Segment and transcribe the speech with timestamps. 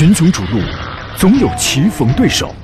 [0.00, 0.58] 群雄逐鹿，
[1.14, 2.54] 总有棋逢对手，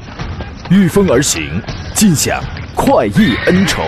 [0.71, 1.61] 御风而行，
[1.95, 2.43] 尽享
[2.74, 3.82] 快意恩仇。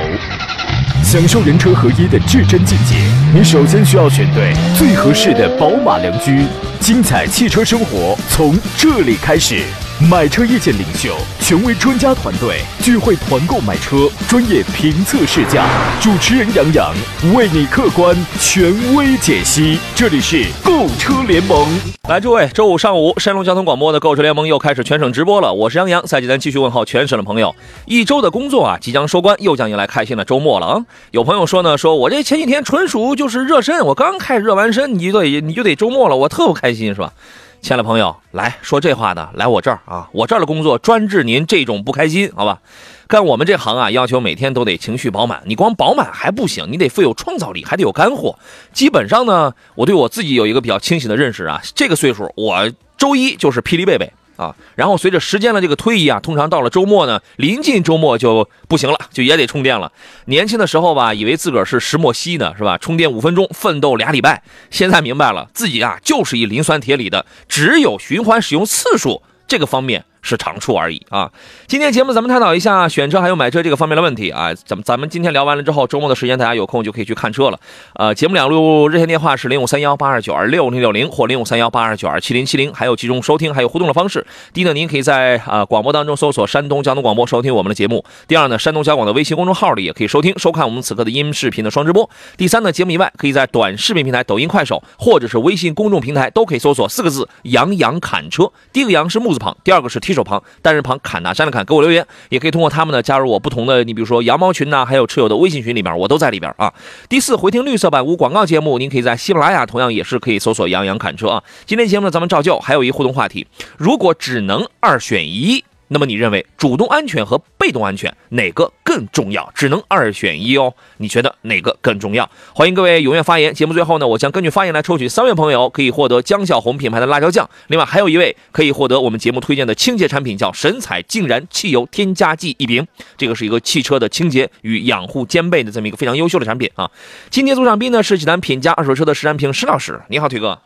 [1.03, 2.97] 享受人车合一的至臻境界，
[3.33, 6.45] 你首先需要选对最合适的宝马良驹。
[6.79, 9.63] 精彩汽车生活从这里开始。
[10.01, 15.67] 买车意见领袖，权威专家团队聚会团购买车，专业评测试驾，
[16.01, 16.95] 主持人杨洋
[17.35, 19.77] 为你客观权威解析。
[19.97, 21.67] 这里是购车联盟。
[22.09, 25.53] 来，诸位，周五上午，山东交通广播的购车联盟又开始全省直播了。
[25.53, 27.53] 我是杨洋，在济南继续问候全省的朋友。
[27.87, 30.85] 一周的工作啊，即将收官，又将迎来开心的周末了啊！
[31.11, 37.13] 有朋友说呢，说我这前几天纯属就是热身，我刚开热完身，你就得你就得周末了，我特不开心，是吧？
[37.61, 40.09] 亲爱的朋友，来说这话的，来我这儿啊！
[40.13, 42.61] 我这儿的工作专治您这种不开心，好吧？
[43.09, 45.43] 干我们这行啊，要求每天都得情绪饱满。
[45.45, 48.39] 你光饱满还不行，你得富有创造力，还得有干货。
[48.73, 51.61] 基本上呢，我对我自己有一个比较清醒的认识啊。
[51.75, 54.11] 这个岁数，我周一就是霹雳贝贝。
[54.39, 59.91] 啊，然后随着时间的这个推移啊，通常到了周末呢，临近周末就不行了，就也得充电了。
[60.27, 62.79] 年轻的时候吧，以为自个儿是石墨烯呢，是吧？
[62.79, 64.43] 充电五分钟，奋斗俩礼拜。
[64.71, 70.05] 现在明白了，自己啊就是一磷酸铁锂的，只有循环使用次数这个方面。
[70.29, 71.31] 是长处而已啊！
[71.67, 74.53] 今天节目咱们探讨一下选车还有买车这个方面的问题啊。
[74.53, 77.59] 咱们咱们今天聊完了之后，周末的时间大家有空就可以去看车了。
[77.95, 84.27] 呃，节目两路热线电话是零五三幺八二九二六零六零或零五三幺八二九二七零七零，还有集中收听还有互动的方式。
[84.53, 88.05] 第一呢，您可以在啊广播当中搜索山东交通广播收听我们的节目。
[88.27, 92.09] 第二呢，山东交广的微信公众号里也可以收听收看我们此刻的音视频的双直播。
[92.37, 98.53] 第三呢，节目以外可以在短视频平台抖音、快手或者是微信公众平台都可以搜索四个字“杨洋侃车”。
[98.75, 100.99] 第一个“杨”是木字旁，第二个是提手手旁，单人旁。
[101.01, 106.75] 砍呐山的砍，给我留言，也可以通过他们呢加入我不同的，你比如说羊毛群呐，还有车友的微信群里面，我都在里边啊。
[107.09, 111.43] 第四，回听绿色版无广告节目，您可以在喜马拉雅，同样也是可以搜索“杨洋侃车”啊。
[111.65, 113.47] 今天节目呢，咱们照旧还有一互动话题，
[113.79, 115.65] 如果只能二选一。
[115.89, 119.51] 那么你认为主动安全和被动安全哪个更重要？
[119.55, 120.75] 只能二选一哦。
[120.99, 122.29] 你觉得哪个更重要？
[122.55, 123.53] 欢迎各位踊跃发言。
[123.55, 127.49] 节目最后呢，我将根据发言来抽取三位朋友，可以获得江小红品牌的辣椒酱。
[127.69, 132.87] 另外还有一位可以获得我们节目推荐的清洁产品，叫神采净燃汽油添加剂一瓶。
[133.17, 136.91] 这个是一个汽车的清洁与养护兼备的这么一个非常优秀的产品啊。
[137.31, 140.59] 今天组长宾呢是济南品家二手车的石占平石老师，你好，腿哥。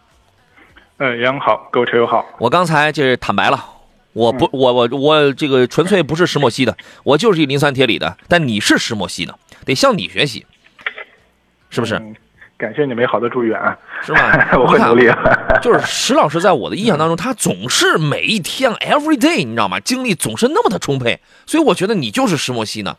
[0.98, 2.24] 呃，杨好，各位车友好。
[2.38, 3.64] 我刚才就是坦白了。
[4.12, 8.16] 我不，我我我这个纯粹不是石墨烯的，我就是一磷酸铁锂的。
[8.28, 10.44] 但你是石墨烯的，得向你学习，
[11.70, 12.00] 是不是？
[12.58, 14.50] 感谢你美好的祝愿啊，是吧？
[14.56, 15.10] 我会努力。
[15.60, 19.80] 就是石老师在我的印象当中，他总是每一天 every day，你知道吗？
[19.80, 22.96] 精力总是那么的充沛，所以我觉得你就是石墨烯呢。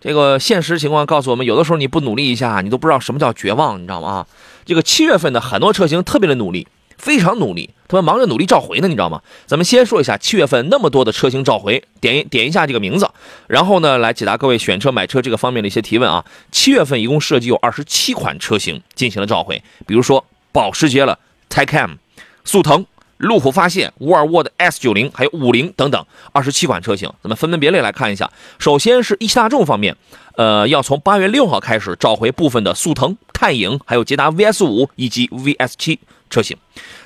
[0.00, 4.26] 这个现实情况告诉我们，有的时候你不努力一下，你都不知道什么叫绝望，你知道吗？
[4.64, 6.66] 这个七月份的很多车型特别的努力。
[6.98, 9.20] 非常努力，他们忙着努力召回呢，你知道吗？
[9.46, 13.08] 咱们先说一下七月份那么多的车型召回，点一点一下这个名字，
[13.46, 16.24] 然后呢来解答各位选车买车这个方面的一些提问啊。
[16.50, 21.18] 七月份一共涉及有二十七款车型进行了召回，比如说保时捷了
[21.50, 21.96] Taycan、
[22.44, 22.86] 速腾、
[23.18, 28.30] 路虎发现、沃尔沃的 S 九零，还有五菱等等，二十七款车型，咱们分门别类来看一下。
[28.58, 29.96] 首先是一汽大众方面，
[30.36, 36.00] 呃，要从八月六号开始召回部分的速腾、探影，还有捷达 VS 五以及 VS 七。
[36.28, 36.56] 车型，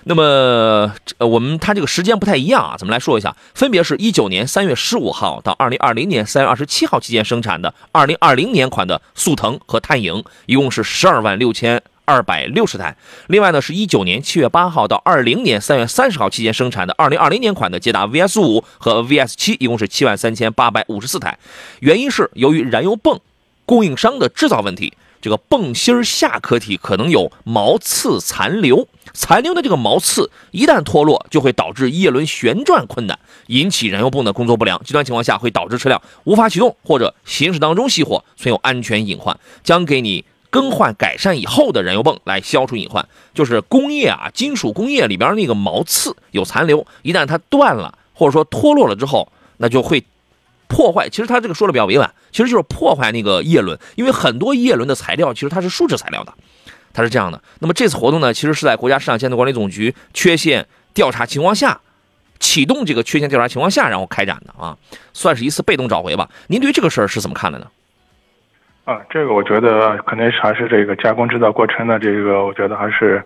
[0.04, 12.96] 那么呃，我们它这个时间不太一样啊，咱们来说一下，分别是一九年三月十五号到二零二零年三月二十七号期间生产的二零二零年款的速腾和探影，一共是十二万六千二百六十台。
[13.26, 21.38] 另外呢，是一九年七月八号到二零年三月三十号期间生产的二零二零年款的捷达 VS 五和 VS 七，一共是七万三千八百五十四台。
[21.80, 23.20] 原因是由于燃油泵
[23.66, 24.94] 供应商的制造问题。
[25.20, 34.82] 这个泵芯下壳体可能有毛刺残留，残留的这个毛刺一旦脱落，就会导致叶轮旋转困难，引起燃油泵的工作不良。
[34.82, 39.38] 极端情况下会导致车辆无法启动或者行驶当中熄火，存有安全隐患。
[39.62, 43.06] 将给你更换改善以后的燃油泵来消除隐患。
[43.34, 50.02] 就是工业啊，金属工业里边那个毛刺有残留，一旦它断了或者说脱落了之后，那就会。
[50.70, 56.32] 破坏，其实他这个说的比较委婉，其实就是破坏那个叶轮，因为很多叶轮的材料其实它是树脂材料的，
[56.92, 57.42] 它是这样的。
[57.58, 60.64] 那么这次活动呢，其实是在国家市场监督管理总局缺陷
[60.94, 61.80] 调查情况下，
[62.38, 64.78] 启动这个缺陷调查情况下，然后开展的啊，
[65.12, 66.30] 算是一次被动召回吧。
[66.46, 67.66] 您对这个事儿是怎么看的呢？
[68.84, 73.20] 啊，这个我觉得肯定是还是这个加工制造过程的这个，我觉得还是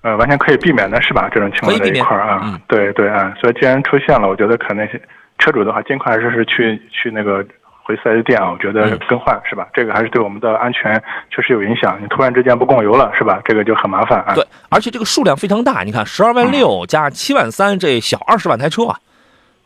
[0.00, 1.28] 呃完全可以避免的，是吧？
[1.30, 5.00] 这种情况这一块啊，对对啊，所以既然出现了，我觉得可能是。
[5.38, 7.44] 车主的话，尽快还是是去去那个
[7.82, 9.68] 回四 S 店啊，我觉得更换是吧？
[9.72, 11.98] 这个还是对我们的安全确实有影响。
[12.02, 13.40] 你突然之间不供油了是吧？
[13.44, 14.34] 这个就很麻烦啊。
[14.34, 18.98] 对，而且这个数量非常大，你看十二万六加七万三，这小二十万台车啊，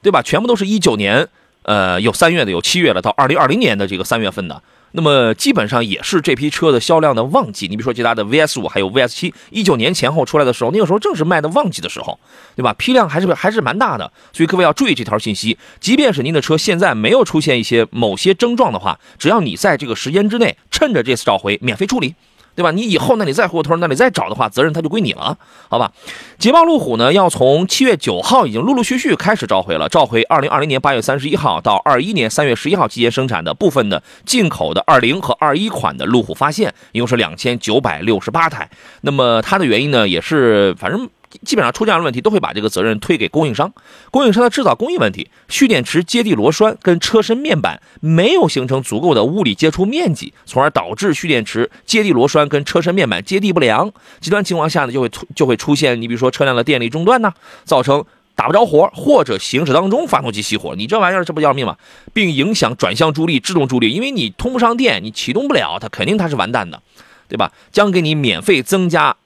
[0.03, 0.23] 对吧？
[0.23, 1.27] 全部都是一九年，
[1.65, 4.63] 呃，有三月的，有七月的，到二零二零年的这个三月份的。
[4.93, 7.67] 那么基本上也是这批车的销量的旺季。
[7.69, 12.19] 你比如说捷达的 VS 五，还有 VS 七，一九年前后出来的时候，那个时候正是卖的旺季的时候，
[12.55, 12.73] 对吧？
[12.75, 15.57] 批量还是还是蛮大的，所以各位要注意这条信息。
[15.81, 22.15] 即便是您的车现在没有出现一些某些症状的话，只要你在这个时间之内，趁着这次召回，免费处理。
[22.55, 22.71] 对吧？
[22.71, 25.37] 你以后那你再回过头那你再找的话，责任它就归你了，
[25.69, 25.93] 好吧？
[26.39, 38.69] 捷豹路虎呢，要从七月九号已经陆陆续续开始召回了，召回二零二零年八月三十一号到二一年三月十一号期间生产的部分的进口的二零和二一款的路虎发现，一共是两千九百六十八台。
[39.01, 41.09] 那么它的原因呢，也是反正。
[41.45, 43.73] 基本上出这样的问题，都会把这个责任推给供应商。
[44.11, 53.93] 供应商的制造工艺问题，蓄电池接地螺栓跟车身面板没有形成足够的物理接触面积，从而导致蓄电池接地螺栓跟车身面板接地不良。
[54.21, 57.33] 极端情况下呢，就会就会出现，你比如说车辆的电力中断呢，
[57.65, 60.75] 造成打不着火，或者行驶当中发动机熄火。
[60.77, 61.77] 你这玩意儿这不要命吗？
[62.13, 66.83] 并影响转向助力、制动助力，因为你通不上电，你启动不了，它肯定它是完蛋的，
[67.29, 67.53] 对吧？
[67.71, 69.17] 将给你免费增加。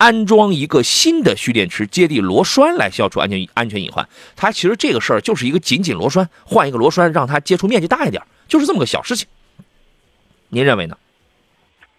[0.00, 9.28] 安装一个新的蓄电池接地螺栓来消除安全安全隐患，它其实这个事儿就是一个紧紧螺栓，换一个螺栓让它接触面积大一点，就是这么个小事情。
[10.48, 10.96] 您认为呢？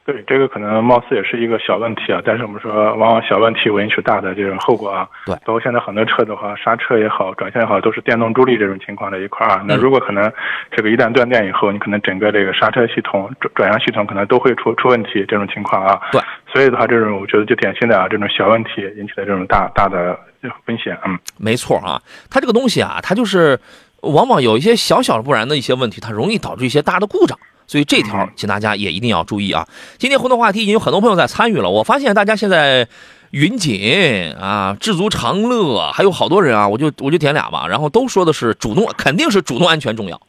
[0.04, 5.08] 对，这个可能貌似也是一个小问题啊，但是我们说，往往小问题会引起大的这种后果啊。
[5.28, 9.64] 对，包括现在很多车的话，刹车也好，转向也好，都是电动助力这种情况的一块儿。
[9.68, 10.32] 那如果可能，
[10.72, 16.02] 这个一旦断电以后，你可能整个这个刹车系统、转转向系统可能都会出出问题这种情况啊。
[16.12, 16.20] 对，
[16.52, 20.20] 所以的话，这种我觉得就典型的啊，这种小问题引起的这种大大的
[20.66, 20.98] 风险。
[21.06, 23.60] 嗯，没错啊，它这个东西啊，它就是
[24.02, 27.38] 往往有一些小小不然的一些问题，它容易导致一些大的故障。
[27.72, 29.66] 所以这条，请大家也一定要注意啊！
[29.98, 32.86] 今天互动话题已经有很多朋友在参与了，我发现大家现在
[33.30, 40.20] 云锦啊、知足常乐，还有好多人啊，我就我就点俩吧，然后都说的是主动，肯定是主动安全重要，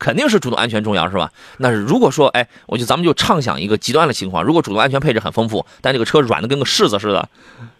[0.00, 1.30] 肯定是主动安全重要，是吧？
[1.58, 7.28] 那如果说，哎，我就咱们就畅想一个极端的情况，如果主动安全配置很丰富，但这个车软的跟个柿子似的，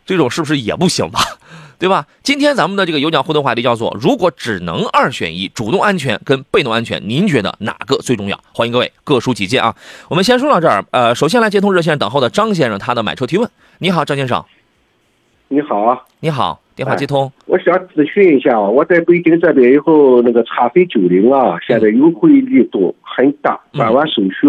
[0.07, 1.21] 这种是不是也不行吧？
[1.79, 2.07] 对吧？
[2.25, 8.37] 今天咱们的这个有奖互动话题叫做：如果只能二选一，主动安全跟被动安全，您觉得哪个最重要？
[8.53, 9.73] 欢迎各位各抒己见啊！
[10.11, 10.85] 我们先说到这儿。
[10.91, 13.49] 呃，首先来接通热线等候的张先生，他的买车提问。
[13.79, 14.45] 你好，张先生。
[15.47, 16.03] 你好啊。
[16.19, 17.31] 你好，电话接通。
[17.47, 24.49] 我想咨询一下，我在北京这边以后，那个叉飞九零啊，现在优惠力度很大，办完手续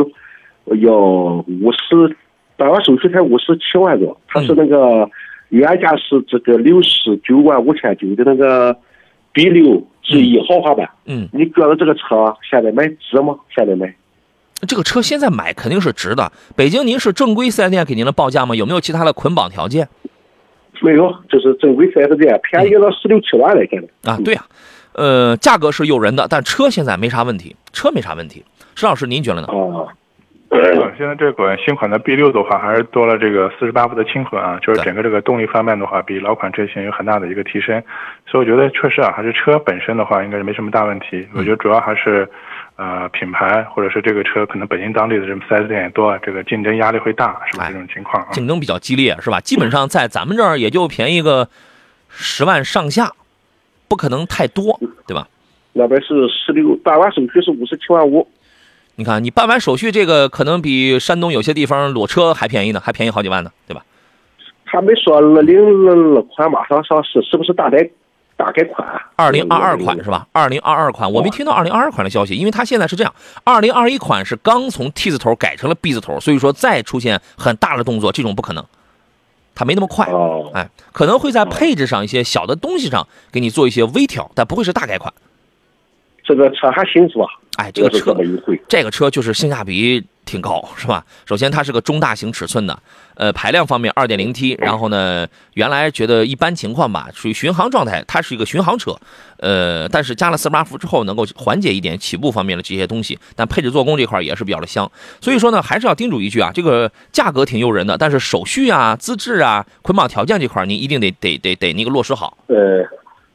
[0.82, 2.18] 要五十，
[2.58, 5.08] 办完手续才五十七万多，他是那个。
[5.50, 8.76] 原价是这个六十九万五千九的那个
[9.34, 10.90] B 六 G 一豪华版。
[11.06, 13.36] 嗯，你觉得这个车现在买值吗？
[13.56, 13.94] 现在买？
[14.68, 16.32] 这个车现在买肯定是值的。
[16.56, 18.56] 北京，您是正规四 S 店给您的报价吗？
[18.56, 19.88] 有没有其他的捆绑条件？
[20.82, 24.12] 没有，就是正规四 S 店，便宜了十六七万了，现在。
[24.12, 24.46] 啊，对呀，
[24.94, 28.44] 呃，价格是诱人的，但车现在没啥问题，车没啥问题。
[28.76, 29.48] 石老师，您觉得呢？
[30.50, 30.92] 哦。
[30.98, 37.82] 现在这款新款的 B 六的话，还是多了这个四十八伏的轻混啊，就是整个这个动力方面的话，比老款车型有很大的一个提升，
[38.26, 41.28] 所以我觉得确实啊，还是车本身的话，应该是没什么大问题。
[41.34, 42.28] 我觉得主要还是，
[42.76, 47.68] 呃，品牌或者是这个车可能北京当地的这种四 S 店也多，这个竞争压力会大，是吧？
[47.68, 49.40] 这种情况，竞争比较激烈，是吧？
[49.40, 51.48] 基本上在咱们这儿也就便宜个
[52.10, 53.12] 十万上下，
[53.88, 55.28] 不可能太多，对吧？
[55.74, 58.28] 那边是十六，办完手续是五十七万五。
[59.00, 63.82] 你看，你办完手续，这个可能比山东有些地方裸车还便宜呢，还便宜好几万呢，对吧？
[64.66, 67.90] 他没说二零二二款马上上市，是不是大改
[68.36, 68.86] 大改款？
[69.16, 70.28] 二零二二款是吧？
[70.34, 73.14] 二零二二款，我没听到二零二二款的消息，因为它现在是这样，
[73.46, 78.66] 二零二一款是刚从 T 字头改成了 B 字头，所以说再出现很大的动作，这种不可能，
[79.56, 80.08] 它没那么快。
[80.08, 85.14] 哦，哎，可能会在配置上一些小的东西上给你做一些微调，但不会是大改款。
[86.36, 87.26] 这个车还行是吧？
[87.58, 88.16] 哎，这个车
[88.68, 91.04] 这个车就是性价比挺高，是吧？
[91.26, 92.80] 首先它是个中大型尺寸的，
[93.16, 98.96] 呃，排量方面二点零 T，然后呢，原来觉得一般情况吧，属于巡航状态，它是一个巡航车，
[99.40, 112.38] 呃，但是加了四十八伏之后，能够缓解一点起步方面的这些东西，但配置做工这块也是比较的香，所以说呢，还是要叮嘱一句啊，这个价格挺诱人的，但是手续啊、资质啊、捆绑条件这块，您一定得得得得那个落实好。
[112.48, 112.88] 呃。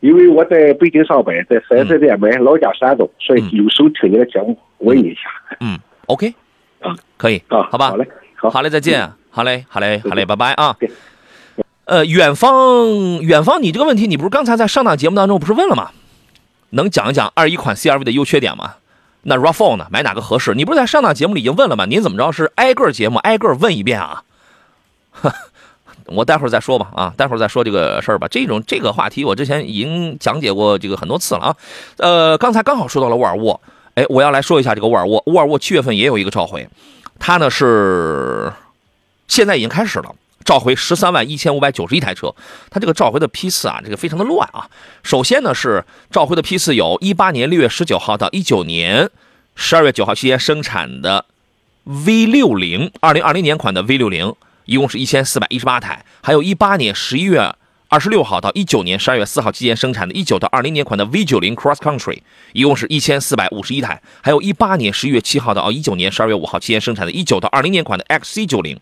[0.05, 5.21] 因为我在北京上班，在四 S 店买，老家山东，所以有时候听你的节目问一下。
[5.61, 6.35] 嗯，OK，
[6.81, 8.07] 啊，可以啊，好吧，好嘞，
[8.37, 10.77] 好，好嘞，再见，好嘞，好嘞，好嘞，拜拜啊。
[11.87, 12.53] 呃，远方，
[13.23, 15.91] 远方，你这个问题，你不是刚才在上档节目当中不是问了吗？
[16.71, 18.75] 能讲一讲二一款 CRV 的优缺点吗？
[19.23, 19.87] 那 RAV4 呢？
[19.91, 20.53] 买哪个合适？
[20.55, 21.87] 你不是在上档节目里已经问了吗？
[21.87, 24.23] 您怎么着是挨个节目挨个问一遍啊？
[26.07, 28.29] 我待会儿再说吧，啊，待会儿再说这个事儿吧。
[28.29, 31.57] 这种这个话题我之前已经讲解过这个很多次了啊。
[31.99, 33.61] 呃，刚才刚好说到了沃尔沃，
[33.95, 35.23] 哎，我要来说一下这个沃尔沃。
[35.27, 36.69] 沃尔沃七月份也有一个召回，
[37.19, 38.53] 它呢是
[39.29, 40.15] 现在已经开始了。
[40.45, 42.35] 召回十三万一千五百九十一台车，
[42.69, 44.69] 它这个召回的批次啊，这个非常的乱啊。
[45.03, 49.09] 首先呢是召回的批次有一八年六月十九号到一九年
[49.57, 51.25] 十二月九号期间生产的
[51.85, 57.54] V 六零，二零二零年款的 V 六零，一共是一千四百一十八台；还有一八年十一月
[57.88, 62.21] 二十六号到一九年十二月四号期间生产的一九到二零年款的 V 九零 Cross Country，
[62.52, 68.78] 一共是一千四百五十一台；还有一八年十一月七号到一九年十二月五号期间生产的一九到二零年款的 XC 九零。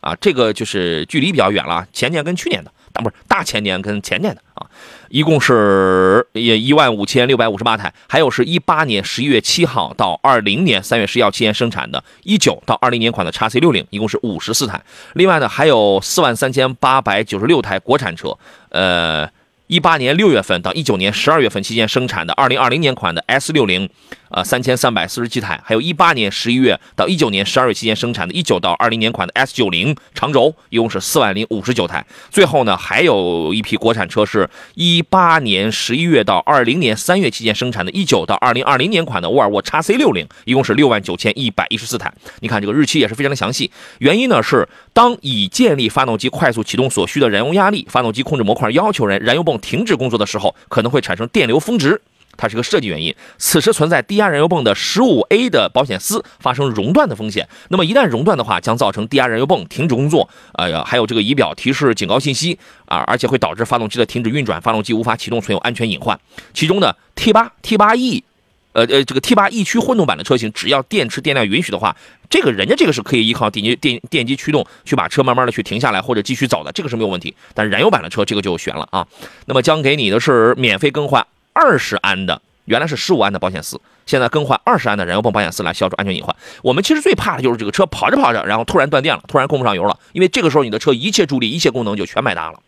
[0.00, 4.66] 啊，这个就是距离比较远了，前年跟去年的，大不是大前年跟前年的啊，
[5.08, 14.80] 一共是也一万五千六百五十八台，还有是一八年十一月七号到二零年三月十一号期间生产的，一九到二零年款的叉 C 六零，一共是五十四台。
[15.12, 18.38] 另外呢，还有四万三千八百九十六台国产车，
[18.70, 19.28] 呃。
[19.68, 23.90] 一八年六月份到一九年十二月份期间生产的二零二零年款的 S 六零，
[24.28, 32.04] 呃，三千三百四十七台，还有一八年十一月到一九年十二月期间生产的一九到二零年款的 S 九零长轴，一共是四万零五十九台。
[32.30, 42.12] 最后呢，还有一批国产车是一八年十一月到二零年三月期间生产的，一九到二零二零年款的沃尔沃 x C 六零，一共是六万九千一百一十四台。
[42.40, 43.70] 你看这个日期也是非常的详细。
[43.98, 49.56] 原因呢是，当已建立发动机快速启动所需的燃油压力，发动机控制模块要求人燃油泵。
[49.58, 52.00] 停止工作的时候，可能会产生电流峰值，
[52.36, 53.14] 它是个设计原因。
[53.38, 57.48] 此时存在低压燃油泵的十五 A 的保险丝发生熔断的风险。
[57.68, 66.18] 那么一旦熔断的话，将造成低压燃油泵停止工作，哎呀，还有这个仪表提示警告信息啊，而且会导致发动机的停止运转，发动机无法启动，存有安全隐患。
[66.52, 68.24] 其中呢，T 八 T 八 E。
[68.72, 71.96] 呃呃，这个 T 八 E 驱混动版的车型，只要电池电量允许的话，
[72.28, 77.34] 这个人家这个是可以依靠电机电电机驱动去把车慢慢的去停下来或者继续走的，这个是没有问题。
[77.54, 79.06] 但是燃油版的车这个就悬了啊。
[79.46, 81.26] 那么将给你的是免费更换
[81.56, 86.36] 二十安的，原来是十五安的保险丝，现在更换二十安的燃油泵保险丝来消除安全隐患。
[86.62, 92.60] 我们其实最怕的就是这个车跑着跑着，然后突然断电了，突然供不上油了，因为这个时候你的车一切助力、一切功能就全白搭了。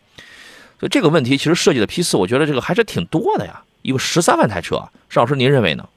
[0.79, 5.87] 所以这个问题其实设计的批次，我觉得这个还是挺多的呀，一个十三万台车，邵老师您认为呢？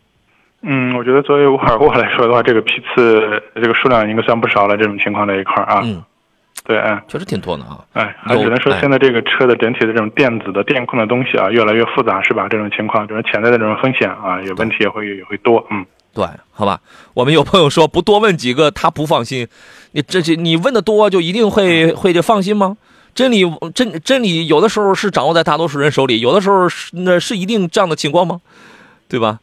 [0.63, 4.77] 嗯，我觉得作为沃尔沃来说的话，这个批次这个数量应该算不少了。
[4.77, 6.03] 这种情况在一块儿啊，嗯，
[6.65, 7.85] 对，嗯，确实挺多的啊。
[7.93, 12.47] 哎，只能说现在这个车的整体的这种电子的电控的东西啊，越来越复杂，是吧？
[12.49, 15.67] 这种情况，这种潜在的这种风险啊，有问题也会也会多。
[15.71, 16.81] 嗯，对，好吧。
[17.15, 19.49] 我们有朋友说不多问几个他不放心，
[19.93, 22.77] 你这这你问的多就一定会会就放心吗？
[23.15, 23.43] 真理
[23.75, 28.41] 真真理有的时候是掌握在大多数人手里，有的时候是那是一定这样的情况吗？
[29.09, 29.41] 对吧？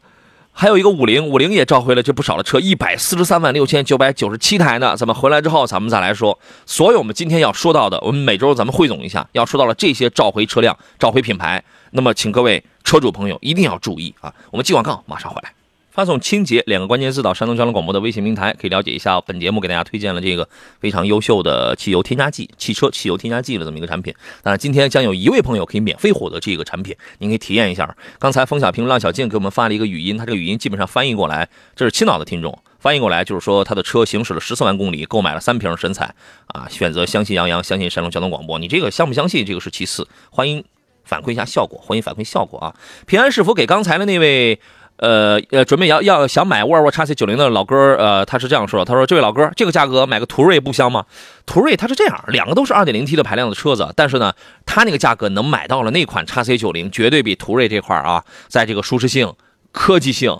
[0.60, 4.94] 还有一个五菱，五菱也召回了这不少的车，一百四十三万六千九百九十七台呢。
[4.94, 6.38] 咱们回来之后，咱们再来说。
[6.66, 11.64] 所有我们今天要说到的，我们每周咱们汇总一下，要说到了这些召回车辆、召回品牌。
[11.92, 14.34] 那么，请各位车主朋友一定要注意啊！
[14.50, 15.50] 我们接广告，马上回来。
[15.90, 24.14] 发送“清洁”两个关键字到山东交通广播的微信平台，可以了解一下本节目给大家推荐了这个非常优秀的汽油添加剂、汽车汽油添加剂的这么一个产品。
[24.42, 27.96] 当然，今天将有一位朋友可以免费获得这个产品，您可以体验一下。
[28.20, 36.14] 刚才风小平、浪小静给我们发了一个语音，他这个语音基本上翻译过来，这是青岛的听众翻译过来，就是说他的车行驶了十四万公里，购买了三瓶神采
[36.46, 38.60] 啊，选择相信杨洋，相信山东交通广播。
[38.60, 39.44] 你这个相不相信？
[39.44, 40.64] 这个是其次，欢迎
[41.04, 42.76] 反馈一下效果，欢迎反馈效果啊！
[43.06, 44.60] 平安是否给刚才的那位？
[45.00, 51.06] 呃呃，准备要要想买沃尔沃 x C 九零的老哥，呃，他是这样说：他说，这位老哥，这个价格买个途锐不香吗？
[51.46, 54.34] 途锐它是这样，两个都是二点零 T 的排量的车子，但是呢，
[54.66, 59.32] 它那个价格能买到了那款 x C 九零，绝对比途锐这块啊，在这个舒适性、
[59.72, 60.38] 科技性、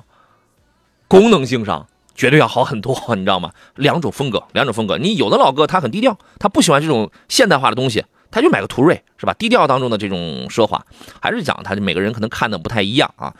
[1.09, 3.53] 功能性上，绝对要好很多，你知道吗？
[3.77, 4.99] 两种风格，两种风格。
[4.99, 9.33] 你有的老哥他很低调，他不喜欢这种现代化的东西，他就买个途锐，是吧？
[9.33, 10.85] 低调当中的这种奢华，
[11.23, 13.33] 还是讲他每个人可能看的不太一样啊。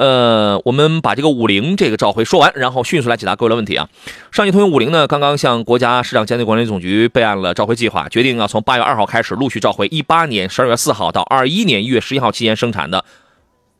[0.00, 3.86] 呃，我们把这个五菱这个召回说完，然后迅速来解答各位的问题啊。
[4.32, 13.04] 上汽通用五菱呢，刚刚向国家市场监督管理总局备案了召回计划，决定要从八月二号开始陆续召回一八年十二月四号到二一年一月十一号期间生产的，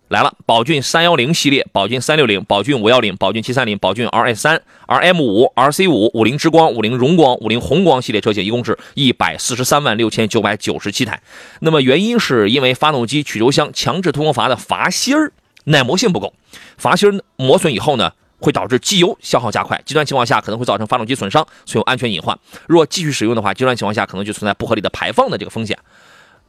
[0.09, 11.23] 来了，宝骏三幺零系列、宝骏三六零、宝骏五幺零、宝骏七三零、宝骏 RS 三、RM 五、RC 五、五菱之光、五菱荣光、五菱宏光系列车型，一共是一百四十三万六千九百九十七台。
[11.61, 15.33] 那么原因是因为发动机曲轴箱强制通风阀的阀芯儿。
[15.65, 16.33] 耐磨性不够，
[16.79, 22.39] 阀芯磨损以后呢，会导致机油消耗加快，极端情况下可能会造成发动机损伤，存有安全隐患。
[22.67, 25.79] 若继续使用的话，极端情况下可能就存在不合理的排放的这个风险。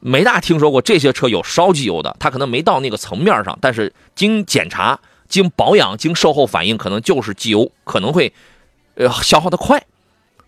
[0.00, 8.32] 没大听说过这些车有烧机油的，它可能没到那个层面上，但是经检查、经保养、经售后反应，可能就是机油可能会
[8.96, 9.84] 呃消耗的快。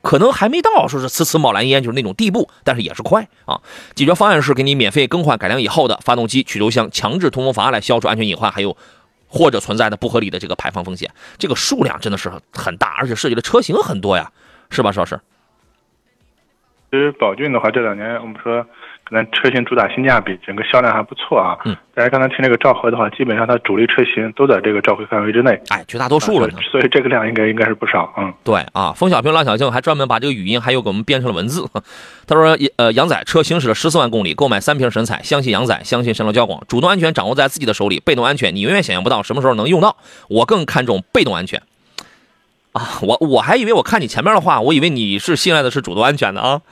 [0.04, 3.60] 可能还没到说是呲呲冒蓝烟就是那种地步，但是也是快啊。
[3.94, 8.76] 解决方案是给你免费更换改良以后的发动机曲轴箱强制通风阀来消除安全隐患，还有
[9.26, 11.10] 或者存在的不合理的这个排放风险。
[11.38, 14.30] 这个数量真的是很大，而且涉及的车型很多呀，
[14.68, 15.18] 是吧，邵师？
[16.90, 18.64] 其实宝骏的话，这两年我们说。
[19.04, 21.58] 可能车型主打性价比，整个销量还不错啊。
[21.66, 25.60] 嗯，大家刚才听这个召回的话，基本上它主力车型都在这个召回范围之内。
[25.68, 26.54] 哎，绝大多数了呢。
[26.70, 28.12] 所以这个量应该应该是不少。
[28.16, 31.68] 嗯，对啊，冯小平、郎小静还专门把这个语音还有给我们编成了文字。
[32.26, 39.96] 他说：“呃，杨仔车行驶了十四万公里，购买三瓶神采，相信杨仔，相信神龙交广，主动安全掌握在自己的手里，被动安全你永远想象不到什么时候能用到。
[40.28, 41.60] 我更看重被动安全。”
[42.72, 46.62] 啊，我我还以为我看你前面的话，我以为你是信赖的是主动安全的啊。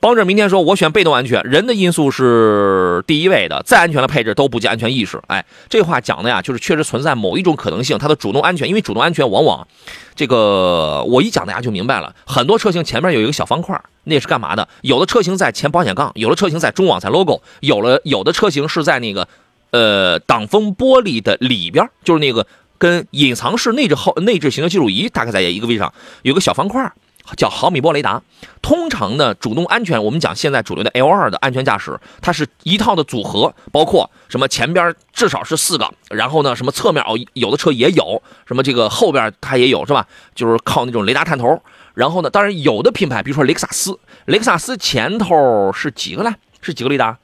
[0.00, 5.20] 帮着明天说，我选被动安全，人的因素是第一位的，再安全的配置都不及安全意识。
[5.28, 9.66] 哎，这话讲的呀，就是确实存在某一种可能性，它的主动安全，因为主动安全往往，
[10.14, 12.14] 这个我一讲大家就明白了。
[12.26, 14.68] 很多车型前面有一个小方块，那是干嘛的？
[14.82, 19.26] 有的车型在前保险杠，有的车型在中网在 logo，有了有的车型是在那个
[19.70, 22.46] 呃挡风玻璃的里边，就是那个
[22.78, 26.92] 跟隐藏式内置后内置行车记录仪大概在一个位置上，有个小方块。
[27.36, 28.22] 叫毫米波雷达，
[28.62, 40.06] 通常呢主动安全，我们讲现在主流的 L 二的安全驾驶，它是一套的组合，包括什么前边至少是四个，然后呢什么侧面哦有的车也有，什么这个后边它也有是吧？
[40.34, 41.60] 就是靠那种雷达探头，
[41.94, 46.34] 然后呢，当然有的品牌，比如说雷克萨斯，雷克萨斯前头是几个呢？
[46.60, 47.18] 是几个雷达？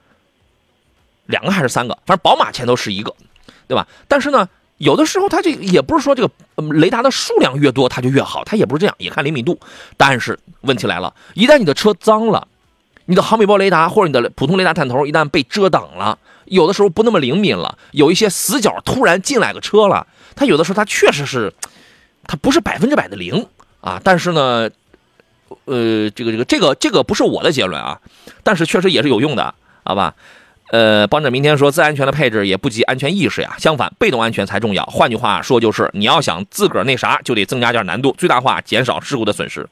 [1.27, 1.95] 两个还是三个？
[2.05, 3.15] 反正宝马前头是一个，
[3.69, 3.87] 对吧？
[4.09, 4.49] 但是呢。
[4.83, 6.29] 有的时候，它这也不是说这个
[6.73, 9.61] 雷达的数量越多，它就越好，它也不是这样，也看灵敏度。
[9.97, 12.49] 但是问题来了，一旦你的车脏了，
[13.05, 21.55] 你的毫米波雷达或者你的普通雷达探头一旦被遮挡了，有的时候不那么灵敏了，有一些死角突然进来个车了，它有的时候它确实是，
[22.27, 23.47] 它不是百分之百的灵
[23.81, 24.01] 啊。
[24.03, 24.69] 但是呢，
[25.67, 28.01] 呃，这个这个这个这个不是我的结论啊，
[28.43, 30.17] 但是确实也是有用的，好吧？
[30.73, 34.83] 呃，帮着明天说自安全的配置也不及安全意识呀，相反，被动安全才重要。
[34.87, 39.68] 换句话说，就是你要想自个儿那啥，就得增加点难度，最大化减少事故的损失。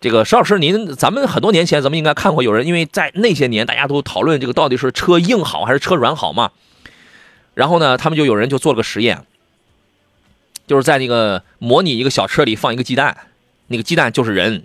[0.00, 6.52] 这个石老师，您咱们很多年前咱们应该看过，有人因为在那些年大家都讨论这个到底是车硬好还是车软好嘛，
[7.54, 9.24] 然后呢，他们就有人就做了个实验，
[10.68, 13.16] 就是在那个模拟一个小车里放一个鸡蛋，
[13.66, 14.62] 那个鸡蛋就是人。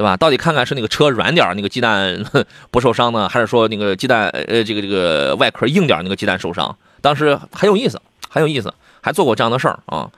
[0.00, 0.16] 对吧？
[0.16, 2.24] 到底看看是那个车软点那个鸡蛋
[2.72, 6.74] 不受伤呢，还是说那个鸡蛋呃这个这个外壳硬点那个鸡蛋受伤？
[7.02, 10.08] 当时很有意思，很有意思，还做过这样的事儿啊。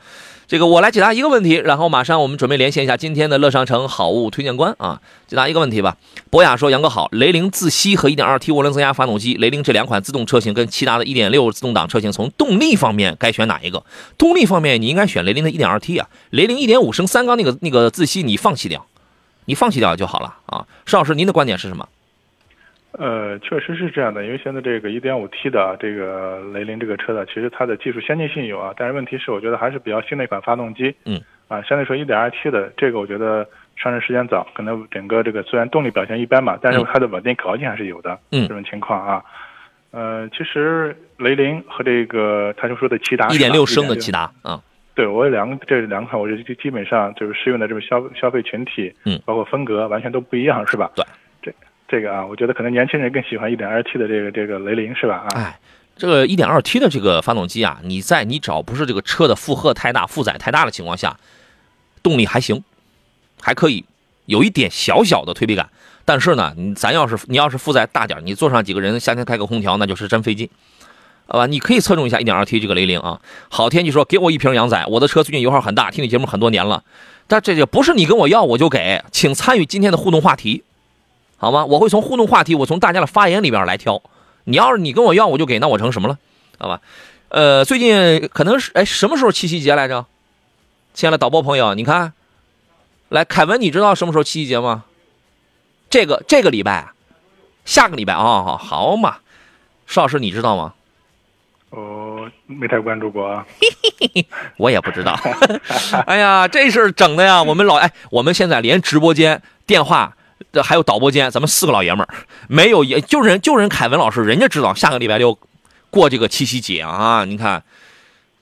[0.47, 5.97] 这个我来解答一个问题，然后马上我们准备连线一下今天的乐商城好物推荐官啊，解答一个问题吧。
[6.31, 13.83] 博雅说：“杨哥好，雷凌自吸和 1.2T 涡轮增压发动机，雷凌这两款自动车型跟其他的1.6自动挡车型，从动力方面该选哪一个？
[14.16, 18.87] 动力方面你应该选雷凌的 1.2T 啊，雷凌1.5升三缸那个那个自吸你放弃掉。”
[19.44, 21.88] 你放弃掉就好了啊，邵老师，您的观点是什么？
[22.92, 39.24] 呃，确实是这样的，因为现在这个 1.5T 的这个雷凌这个车的，其实它的技术先进性有啊，但是问题是我觉得还是比较新的一款发动机，嗯，啊，相对说 1.2T 的这个我觉得上市时间早，可能整个这个虽然动力表现一般吧，但是它的稳定可靠性还是有的，嗯，这种情况啊，
[39.92, 44.61] 呃，其实雷凌和这个他就说的骐达1.6升的骐达啊。
[44.94, 50.90] 对我两个这两款，我觉得基本上就是适用的这种消消费群体，嗯，包括风格完全都不一样，是吧？
[50.94, 51.05] 对，
[51.40, 51.55] 这
[51.88, 55.26] 这个啊，我觉得可能年轻人更喜欢一点二 T 的这个这个雷凌，是吧？
[55.28, 55.59] 啊，哎，
[55.96, 61.16] 这个一点二 T 的这个发动机啊，你在你只要不是这个车的负荷太大、负载太大的情况下，
[62.02, 62.62] 动力还行，
[63.40, 63.85] 还可以，
[64.26, 65.70] 有一点小小的推背感。
[66.05, 70.50] 但是呢，你咱要是你要是负载大点，你坐上几个人，夏天开个空调，那就是真费劲。
[71.33, 73.18] 好吧，你可以侧重一下 1.2T 这个雷凌啊。
[73.49, 76.85] 好天气说给我一瓶羊仔，我的车最近油耗很大，听你节目很多年了，
[77.27, 80.62] 但这就不是你跟我要我就给，请参与今天的互动话题，
[81.38, 81.64] 好吗？
[81.64, 84.03] 我会从互动话题，我从大家的发言里边来挑。
[84.45, 86.18] 你要是你跟我要我就给，那我成什么了？
[86.59, 86.83] 好吧，
[87.31, 90.05] 呃，最近可能是哎什么时候七夕节来着？
[90.92, 92.12] 亲爱的导播朋友，你看，
[93.09, 94.85] 来凯文，你知道什么时候七夕节吗？
[95.88, 96.90] 这个这个礼拜，
[97.64, 99.16] 下个礼拜啊，好嘛，
[99.87, 100.75] 邵老师你知道吗？
[101.75, 103.47] 哦，没太关注过啊，
[104.59, 105.19] 我也不知道。
[106.07, 110.15] 哎呀，这事整的呀，我们老哎，我们现在连直播间、电话，
[110.63, 112.09] 还有导播间，咱们四个老爷们儿，
[112.47, 115.39] 没有也就人就人凯文老师，人家知道下个礼拜六
[115.89, 117.25] 过这个七夕节啊。
[117.25, 117.63] 你看，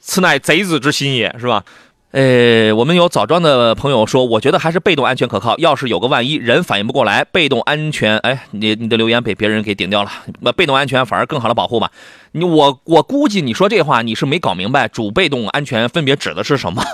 [0.00, 1.62] 此乃贼子之心也是吧？
[2.10, 5.56] 呃，我们有枣庄的朋友说，我觉得还是被动安全可靠。
[5.58, 10.10] 要是有个万一，人反应不过来，被动安全，哎，你你的留言被别人给顶掉了。
[10.40, 11.88] 那被动安全反而更好的保护嘛？
[12.32, 16.84] 你我我估计你说这话你是没搞明白，主被动安全分别指的是什么？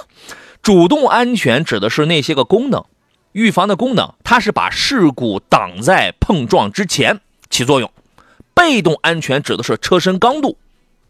[0.62, 2.84] 主动安全指的是那些个功能，
[3.32, 7.20] 预防的功能，它是把事故挡在碰撞之前
[7.50, 7.90] 起作用。
[8.54, 10.56] 被动安全指的是车身刚度。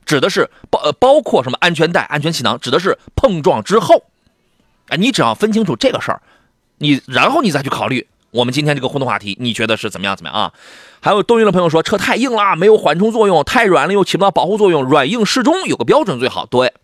[0.04, 4.04] 指的是包呃包括什么安全带、安全气囊，指的是碰撞之后，
[4.86, 6.22] 哎，你只要分清楚这个事儿，
[6.78, 10.52] 你然后你再去考虑我们今天这个互动话题，你觉得是怎么样怎么样啊？
[11.00, 16.44] 还有东云的朋友说车太硬了，没有缓冲作用；太软了又起不到保护作用，软硬适中有个标准最好。
[16.44, 16.74] 对，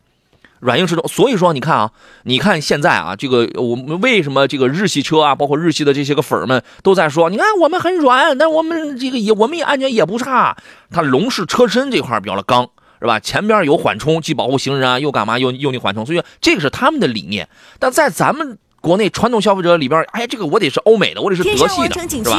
[0.60, 1.06] 软硬适中。
[1.06, 10.56] 所以说你看啊，你看现在啊，这个我们为什么这个日系车啊，包括日系的这些个粉儿们都在说，你看我们很软，但我们这个也我们也安全也不差。
[10.90, 12.70] 它龙式车身这块比较的刚。
[13.02, 13.18] 是吧？
[13.18, 15.36] 前边有缓冲，既保护行人啊，又干嘛？
[15.36, 17.48] 又又你缓冲，所以这个是他们的理念。
[17.80, 22.38] 但在咱们国内传统消费者里边，哎，这个我得是欧美的，我得是德系的，是吧？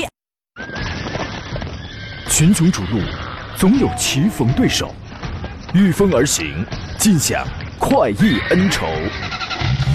[2.30, 3.00] 群雄逐鹿，
[3.56, 4.94] 总有棋逢对手，
[5.74, 6.54] 御风而行，
[7.00, 7.48] 尽享
[7.80, 8.86] 快意恩仇，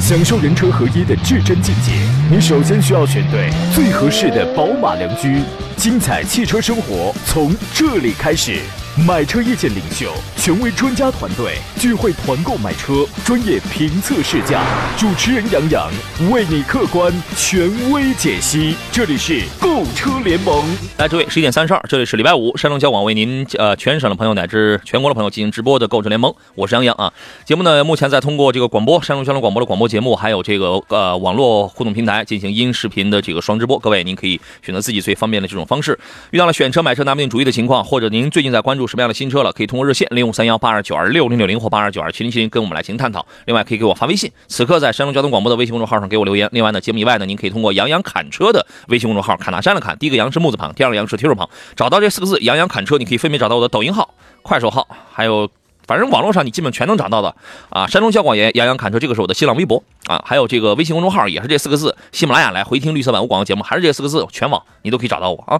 [0.00, 1.92] 享受人车合一的至臻境界。
[2.30, 5.42] 你首先需要选对最合适的宝马良驹，
[5.76, 8.62] 精彩汽车生活从这里开始。
[9.06, 14.60] 买车意见领袖，权威专家团队聚会团购买车，专业评测试驾，
[14.96, 15.88] 主持人杨洋
[16.32, 18.74] 为你客观权威解析。
[18.90, 20.64] 这里是购车联盟。
[20.96, 27.12] 来，诸位，十一点三十二，这里是礼拜五，山东交广为您呃全省的朋友乃至全国的朋友进行直播的购车联盟，我是杨洋啊。
[27.44, 33.78] 节目呢，目前在通过这个广播山东交通广播的广播节目，还有这个呃网络互动平台进行音视频的这个双直播。
[33.78, 35.96] 各位，您可以选择自己最方便的这种方式。
[36.32, 38.87] 遇到了选车买车拿不定主意的情况，或者您最近在关注。
[38.88, 39.52] 什么样的新车了？
[39.52, 43.24] 可以通过热线零五三幺八二九二六零六零或八二九二七零七零跟我们来进行探讨。
[43.44, 44.32] 另外，可以给我发微信。
[44.48, 46.48] 此刻在山东交通广播的微信公众号上给我留言。
[46.52, 55.48] 另外呢，节目以外呢，您可以通过杨洋砍车的微信公众号，砍大山的砍，第一个杨是木字旁，第二个杨是提手旁，找到这四个字“杨洋砍车”，你可以分别找到我的抖音号、快手号，还有。
[55.88, 57.34] 反正网络上你基本全能找到的
[57.70, 65.58] 啊，山东交广言杨洋侃车，这个是我的新浪微博啊，还有这个微信公众号也是这四个字，喜马拉雅来回听绿色版无广告节目还是这四个字，全网你都可以找到我啊。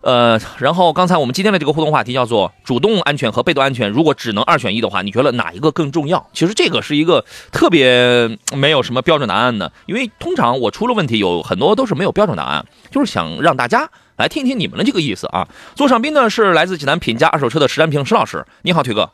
[0.00, 6.26] 呃，然后刚才我们今天的这个互动话题叫做主动安全和被动安全，如果只能二选一的话，你觉得哪一个更重要？
[6.32, 15.46] 其实这个是一个特别没有什么标准答案的，因为通常我出了问题有很多都是没有标准答案，就是想让大家来听一听你们的这个意思啊。
[15.74, 19.10] 座上宾呢是来自济南品家二手车的石占平石老师，你好，腿哥。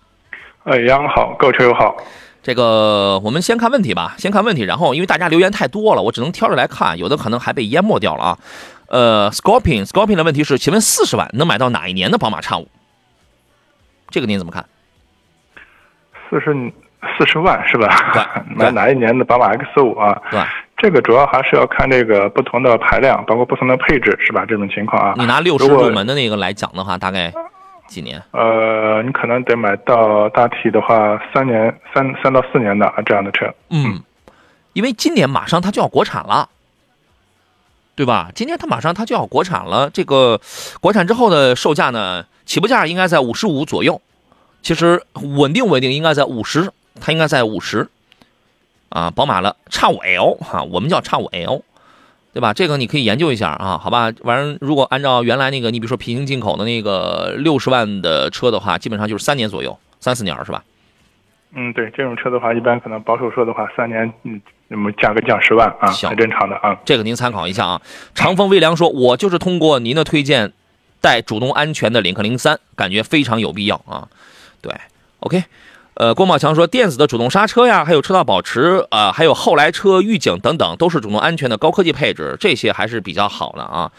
[0.64, 1.96] 哎，杨好，各位车友好。
[2.40, 8.38] 这个我们先看问题吧，先看问题，然后因为大家留言太多了，我只能挑着来看，有的可能还被淹没掉了啊。
[8.88, 12.68] 呃，Scorpion，Scorpion 的问题是，请问四十万能买到哪一年的宝马叉五？
[14.10, 14.64] 这个您怎么看？
[16.30, 16.54] 四十
[17.18, 18.44] 四十万是吧？
[18.54, 20.20] 买哪一年的宝马 X 五啊？
[20.30, 20.40] 对，
[20.76, 24.44] 这个主要还是要看这个不同的排量，包括不同的配置，是吧？
[24.46, 25.14] 这种情况啊。
[25.16, 27.32] 你拿六十入门的那个来讲的话，大概。
[27.92, 28.20] 几年？
[28.32, 33.52] 呃，你可能得买到大体的话，三年三三到四年的这样的车。
[33.68, 34.02] 嗯，
[34.72, 36.48] 因为今年马上它就要国产了，
[37.94, 38.30] 对吧？
[38.34, 40.40] 今年它马上它就要国产了，这个
[40.80, 44.00] 国产之后的售价呢，起步价应该在五十五左右。
[44.62, 47.88] 其实稳定稳定应该在五十，它应该在五十。
[48.88, 51.62] 啊，宝马了叉五 L 哈，我们叫叉五 L。
[52.32, 52.52] 对吧？
[52.54, 54.10] 这个你可以研究一下啊，好吧。
[54.22, 60.64] 完，如果按照原来那个，你比如说平行进口的那个六十万的车的话，基本上就是三年左右，三四年是吧？
[61.54, 66.74] 嗯，对，这种车的话，一般可能保守说的话，三年，嗯，那么价格降十万啊，很正常的啊。
[66.86, 67.82] 这个您参考一下啊。
[68.14, 70.54] 长风微凉说，我就是通过您的推荐
[71.02, 74.08] 带主动安全的领克零三，感觉非常有必要啊。
[74.62, 74.72] 对
[75.20, 75.44] ，OK。
[75.94, 83.92] 呃，郭茂强说，电子的主动刹车呀，还有车道保持，呃，还有后来车预警等等，都是主动安全的高科技配置，这些还是比较好的啊。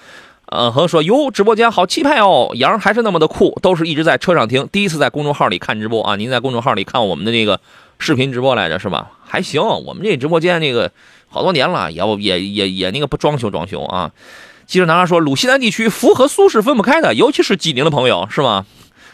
[0.47, 6.15] 呃，和说哟，直播间好气派哦，杨还是那么的酷，都是一直在车上听，第一次在公众号里看直播啊。
[6.15, 7.59] 您在公众号里看我们的那个
[7.99, 9.11] 视频直播来着是吧？
[9.23, 10.91] 还行，我们这直播间那个
[11.29, 14.11] 好多年了，也也也也那个不装修装修啊。
[14.65, 18.65] 记者男孩说，鲁西南地区福和苏是分不开的，尤其是济宁的朋友是吗？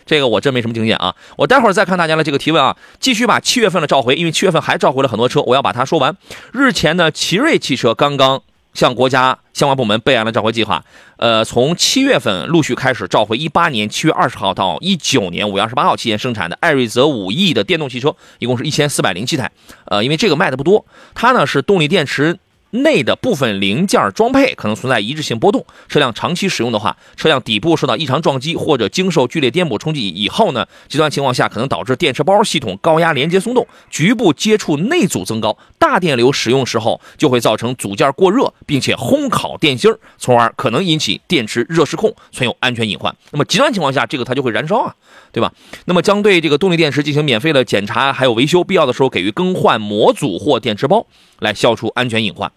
[0.09, 6.17] 这个我真没什么经验啊，我待会儿再看大家的这个提问啊，继续把七月份的召回，因为七月份还召回了很多车，我要把它说完。
[6.51, 8.41] 日前呢，奇瑞汽车刚刚
[8.73, 10.83] 向国家相关部门备案了召回计划，
[11.17, 19.51] 呃，从七月份陆续开始召回一八年七月二十号到一九年五月二十八号期间生产的艾瑞泽五 E 的电动汽车，一共是一千四百零七台。
[19.85, 22.39] 呃，因为这个卖的不多，它呢是动力电池
[22.71, 25.65] 内的部分零件装配可能存在一致性波动。
[25.87, 43.15] 车辆长期使用的话，车辆底部受到异常撞击或者经受剧烈颠簸冲击以后呢，极端情况下可能导致电池包系统高压连接松动，局部接触内阻增高，大电流使用时候就会造成组件过热，并且烘烤电芯从而可能引起电池热失控，存有安全隐患。
[43.31, 44.95] 那么极端情况下，这个它就会燃烧啊，
[45.31, 45.51] 对吧？
[45.85, 51.05] 那么将对这个动力电池进行免费的检查，还有维修，必要的时候给予更换模组或电池包，
[51.39, 52.51] 来消除安全隐患。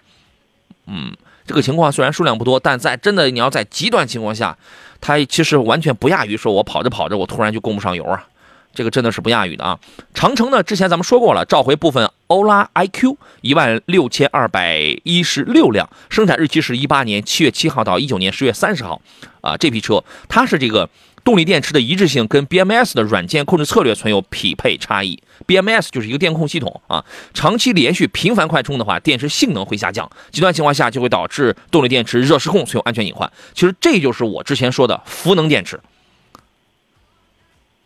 [0.87, 1.17] 嗯，
[1.47, 4.57] 这个情况虽然数量不多，但在真的你要在极端情况下，
[5.01, 8.27] 它其实完全不亚于说我跑着跑着我突然就供不上油啊，
[8.75, 9.79] 这个真的是不亚于的啊。
[10.13, 19.01] 长城呢，之前咱们说过了，召回部分欧拉 iQ 一万六千二百一十六辆，生产日期是一八年七月七号到一九年十月三十号，
[19.41, 20.89] 啊，这批车它是这个。
[21.25, 25.23] 动力电池的一致性跟 BMS 的软件控制策略存有匹配差异。
[25.47, 33.31] BMS 就是一个电控系统啊，长期连续频繁快充的话，电池性能会下降，极端情况下就会导致动力电池热失控，存有安全隐患。
[33.55, 35.81] 其实这就是我之前说的氟能电池，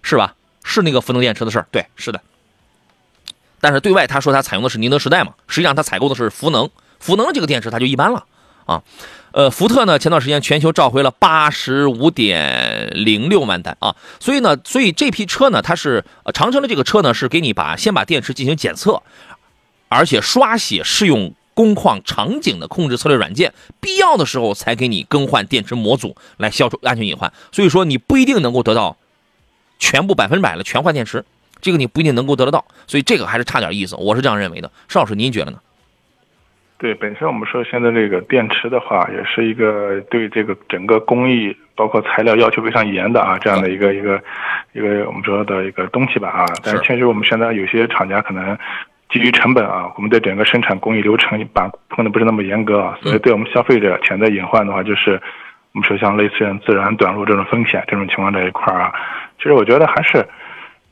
[0.02, 0.34] 是吧？
[0.64, 2.20] 是那个氟能电池的事儿，对，是的。
[3.60, 8.26] 但是对外他说他采用的是宁德时代嘛，实际上他采购的是氟能，氟能这个电池它就一般了
[8.66, 8.82] 啊。
[9.32, 19.02] 呃，福特呢，前段时间全球召回了八十五点零六万台啊，所以呢，所以这批车呢，它是呃长城的这个车呢，是给你把先把电池进行检测，
[19.90, 27.30] 而且刷写适用工况场景的控制策略软件，必要的时候才给你更换电池模组来消除安全隐患。
[27.52, 28.96] 所以说你不一定能够得到
[29.78, 31.26] 全部百分之百的全换电池，
[31.60, 34.70] 这个你不一定能够得得到，所以这个还是差点意思，我是这样认为的。
[34.88, 35.58] 邵老师，您觉得呢？
[36.78, 44.22] 对，本身我们说现在这个电池的话，也是一个对这个整个工艺包括材料要求非常严的啊，这样的一个一个
[44.72, 46.44] 一个我们说的一个东西吧啊。
[46.62, 48.56] 但是确实我们现在有些厂家可能
[49.08, 55.12] 基于成本啊，我们对整个生产工艺流程把控的不是那么严格啊，所以对我们消费者潜在隐患的话，就是
[55.72, 58.92] 我们说像类似于自燃短路这种风险这种情况这一块啊，
[59.38, 60.22] 其实我觉得还是。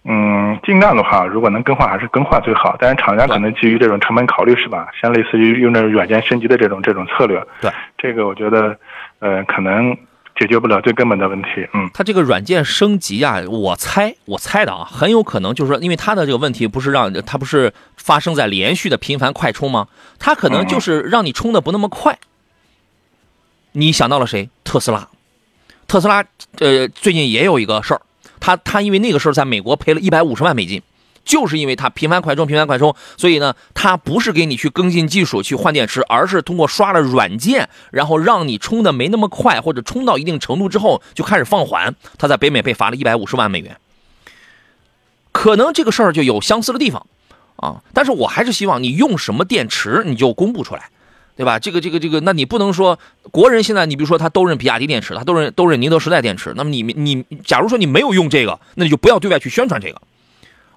[0.07, 2.77] 嗯，尽量的话，如果能更换还是更换最好。
[2.79, 4.89] 但是厂家可能基于这种成本考虑，是吧？
[5.01, 8.79] 像类似于用这种软件升级的这种这种策略，对这个我觉得，
[9.21, 9.97] 呃，可能
[10.39, 11.67] 解决不了最根本的问题。
[11.73, 19.89] 嗯，它这个软件升级啊，我猜我猜的啊，很有可能就是说，因为它的这个问题不是让它不是发生在连续的频繁快充吗？
[20.19, 22.19] 它可能就是让你充的不那么快。
[23.73, 24.51] 你想到了谁？
[24.65, 25.09] 特斯拉，
[25.89, 26.23] 特斯拉，
[26.59, 28.03] 呃，最近也有一个事儿。
[28.45, 30.83] 他他因为那个时候在美国赔了一百五十万美金，
[31.25, 41.97] 就是因为他频繁快充频繁快充，所以呢，他不是给你去更新技术去换电池，而是通过刷了软件，然后让你充的没那么快，或者充到一定程度之后就开始放缓。
[42.19, 43.79] 他在北美被罚了一百五十万美元，
[45.33, 47.07] 可能这个事儿就有相似的地方
[47.57, 50.91] 啊，但是我还是希望你用什么电池你就公布出来。
[51.37, 51.59] 对吧？
[51.59, 52.97] 这个这个这个，那你不能说
[53.33, 56.53] 国人现在，你比如说他都认比亚迪电池，他都认都认宁德时代电池。
[56.57, 60.01] 那么你你，假如说你没有用这个，那你就不要对外去宣传这个，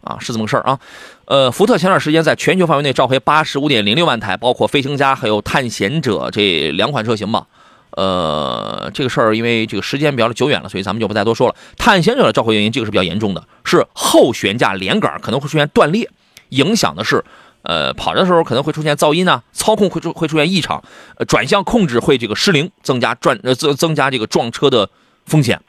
[0.01, 0.79] 啊，是这么个事儿啊。
[1.25, 7.45] 呃，福特前段时间在全球范围内召回八十五点零六万台，包括飞行家还有探险者这两款车型吧。
[7.91, 11.55] 呃，这个事儿因为这个时间比较久远了，所以咱们就不再多说了。
[11.77, 16.09] 探险者的召回原因，这个是比较严重的，是后悬架连杆可能会出现断裂，
[16.49, 17.23] 影响的是。
[17.67, 20.81] 呃，跑的时候可能会出现噪音啊，操控会出会出现异常，
[21.17, 24.89] 呃，转向控制会这个失灵，增加转呃增增加这个撞车的
[25.25, 25.59] 风险。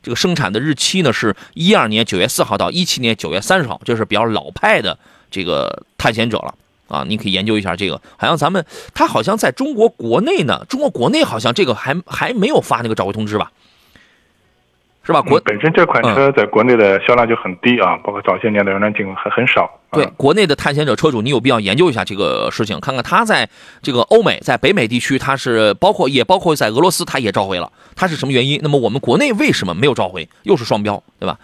[0.00, 4.96] 这个生产的日期呢是一二年九月四号到一七年九月三十号，这是比较老派的
[5.28, 6.54] 这个探险者了
[6.86, 8.00] 啊，你可以研究一下这个。
[8.16, 13.50] 好像咱们他好像在中国国内呢，中国国内好像这个还还没有发那个召回通知吧。
[15.04, 15.20] 是吧？
[15.20, 19.68] 国本身这款车在国内的销量就很低啊，包括早些年的原来进很很少。
[19.90, 23.48] 对，国内的探险者车主，你有必要研究一下这个事情，看看它在
[23.82, 28.60] 这个欧美、在北美地区，它是包括也包括在俄罗斯，它也召回了，它是什么原因？
[28.62, 30.28] 那么我们国内为什么没有召回？
[30.44, 31.36] 又是双标，对吧？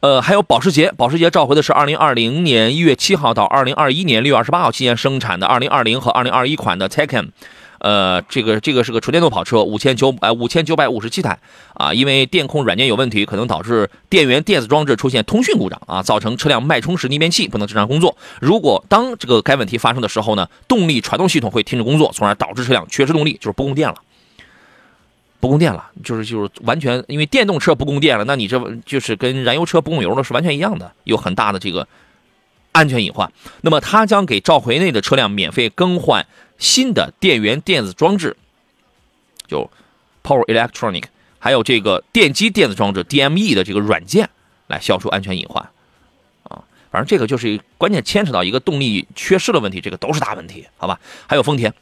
[0.00, 7.28] 呃，还有保时捷，保时捷召回的是二零二零年一月七号到二零二一年六月二十八号期间生产的二零二零和二零二一款的 Taycan。
[7.84, 11.38] 呃，这个这个是个纯电动跑车，五千九百五千九百五十七台
[11.74, 18.16] 啊，因为电控软件有问题，可能导致电源电子装置出现通讯故障啊，造成车辆脉冲时逆变器不能正常工作。
[18.40, 23.96] 如果当这个该问题发生的时候呢，动力传动系统会停止工作，从而导致车辆缺失动力，就是不供电了。
[25.38, 31.86] 不供电了，就是就是完全因为电动车不供电了，那你这就是跟燃油车不供油了是完全一样的，有很大的这个
[32.72, 33.30] 安全隐患。
[33.60, 36.26] 那么它将给召回内的车辆免费更换。
[36.58, 38.36] 新的电源电子装置，
[39.46, 39.70] 就
[40.22, 41.04] Power Electronic，
[41.38, 44.30] 还有这个电机电子装置 DME 的这个软件，
[44.66, 45.62] 来消除安全隐患，
[46.44, 50.98] 啊，反正这个就是关键牵扯到一个动力缺失的问题，这个都是大问题，好吧？
[51.26, 51.72] 还有丰田。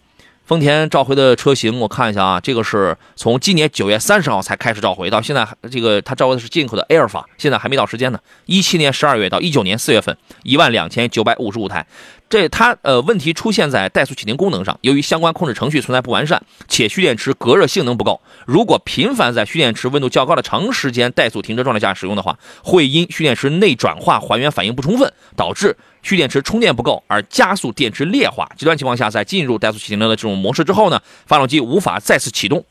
[0.45, 8.19] 丰田召回的车型，我看一下啊，这个是从今年九月三十号才开始召回，到现在这个它召回的是进口的埃尔法，现在还没到时间呢。
[8.47, 11.87] 一七年十二月到一九年四月份，一万两千九百五十五台。
[12.29, 28.49] 这它呃问题出现在怠速启停功能上，由于相关控制程序存在不完善，且蓄电池隔热性能不够，如果频繁在蓄电池温度较高的长时间怠速停车状态下使用的话，会因蓄电池内转化还原反应不充分，导致蓄电池充电不够而加速电池劣化。
[28.57, 32.65] 极端情况下，在进入怠速启停的这种模式之后呢，发动机无法再次启动。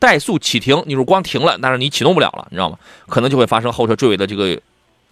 [0.00, 2.78] 怠速启停，你如光停了，但是你启动不了了，你知道吗？
[3.06, 4.60] 可能就会发生后车追尾的这个。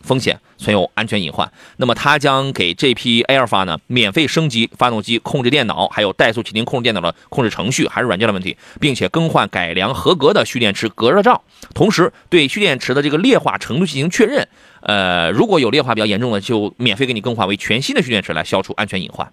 [0.01, 11.43] 风险存有安全隐患，那么它将给这批埃尔法呢免费升级发动机控制电脑，还有怠速启停控制电脑的控制程序，还是软件的问题，并且更换改良合格的蓄电池隔热罩，
[11.75, 14.47] 同时对蓄电池的这个劣化程度进行确认。
[14.81, 19.31] 呃，如果有劣化比较严重的，就免费给你更换为全新的蓄电池来消除安全隐患。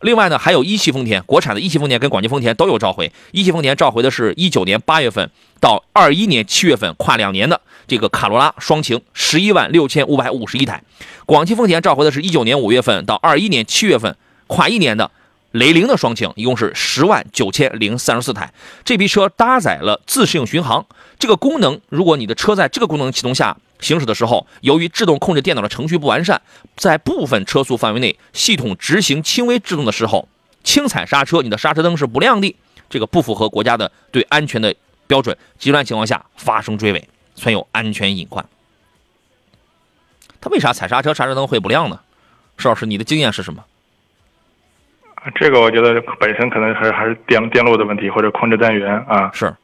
[0.00, 3.10] 另外呢，还有一汽丰田，国产的一汽丰田跟广汽丰田都有召回。
[3.32, 5.30] 一汽丰田召回的是一九年八月份
[5.60, 10.80] 到二一年七月份跨两年的这个卡罗拉双擎，十一万六千五百五十一台；
[11.24, 14.14] 广汽丰田召回的是一九年五月份到二一年七月份
[14.46, 15.10] 跨一年的
[15.54, 18.52] 雷凌的双擎，一共是十万九千零三十四台。
[18.84, 20.84] 这批车搭载了自适应巡航
[21.16, 23.56] 这个功能，如果你的车在这个功能启动下。
[23.80, 26.40] 行驶的时候，由于制动控制电脑的程序不完善，
[26.74, 30.26] 在部分车速范围内，系统执行轻微制动的时候，
[30.62, 32.56] 轻踩刹车，你的刹车灯是不亮的，
[32.88, 34.74] 这个不符合国家的对安全的
[35.06, 38.44] 标准，极端情况下发生追尾，存有安全隐患。
[40.40, 42.00] 他为啥踩刹车刹车灯会不亮呢？
[42.56, 43.64] 石老师，你的经验是什么？
[45.34, 49.30] 这个我觉得本身可能还是还是电电路的问题，或者控制单元啊。
[49.32, 49.54] 是，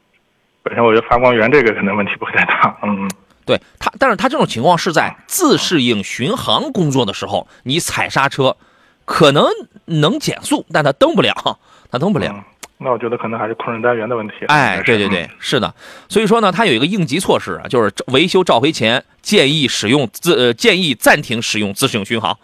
[0.63, 2.77] 本身我觉得发光源这个可能问题不会太大。
[2.83, 3.09] 嗯。
[3.43, 8.55] 对它，但是它这种情况是在自适应巡航工作的时候，你踩刹车，
[9.03, 9.45] 可能
[9.85, 11.59] 能减速，但它蹬不了，
[11.91, 12.45] 它蹬不了。
[12.77, 14.45] 那我觉得可能还是控制单元的问题。
[14.47, 15.73] 哎，对对对，是的。
[16.07, 22.37] 所以说呢，它有一个应急措施啊，就是维修召回前建议使用自呃建议暂停使用自适应巡航，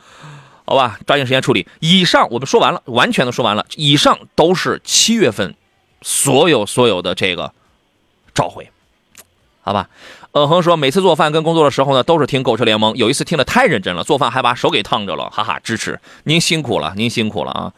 [0.68, 1.66] 好吧，抓紧时间处理。
[1.80, 3.66] 以上我们说完了，完全的说完了。
[3.78, 5.56] 以上都是七月份
[6.02, 7.54] 所有所有的这个
[8.36, 8.70] 召回，
[9.62, 9.90] 好吧。
[10.34, 12.96] 嗯哼说，每次做饭跟工作的时候呢，都是听购车联盟。
[12.98, 17.74] 有一次听的太认真了，做饭还把手给烫着了，哈哈，支持您辛苦了，您辛苦了啊。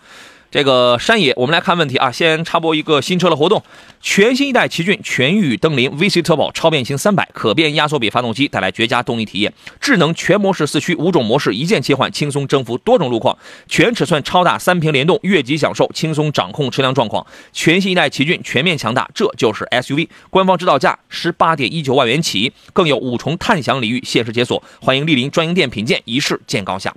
[0.51, 2.11] 这个山野，我们来看问题啊。
[2.11, 3.61] 先插播一个新车的活动，
[4.01, 9.53] 全新一代奇骏全域登临 VC Turbo 超变形三百可变压缩比发动机，带来绝佳动力体验。
[9.79, 13.37] 智能全模式四驱，五种模式一键切换，轻松征服多种路况。
[13.67, 17.25] 全尺寸超大三屏联动，越级享受，轻松掌控车辆状况。
[17.53, 20.07] 全新一代奇骏全面强大，这就是 SUV。
[20.31, 24.63] 官方指导价十八点一九万元起，更有五重探享礼遇限时解锁。
[24.81, 26.91] 欢迎莅临专营店品鉴，一试见高下。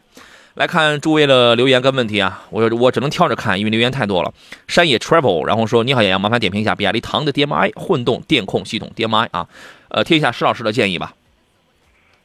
[0.54, 4.32] 来看诸位的留言跟问题啊，我我只能跳着看，因为留言太多了。
[4.68, 9.48] 山野 travel，然后说你好，洋洋，麻烦点评一下比亚迪唐的 DMI 混动电控系统 DMI 啊，
[9.88, 11.14] 呃，听一下施老师的建议吧。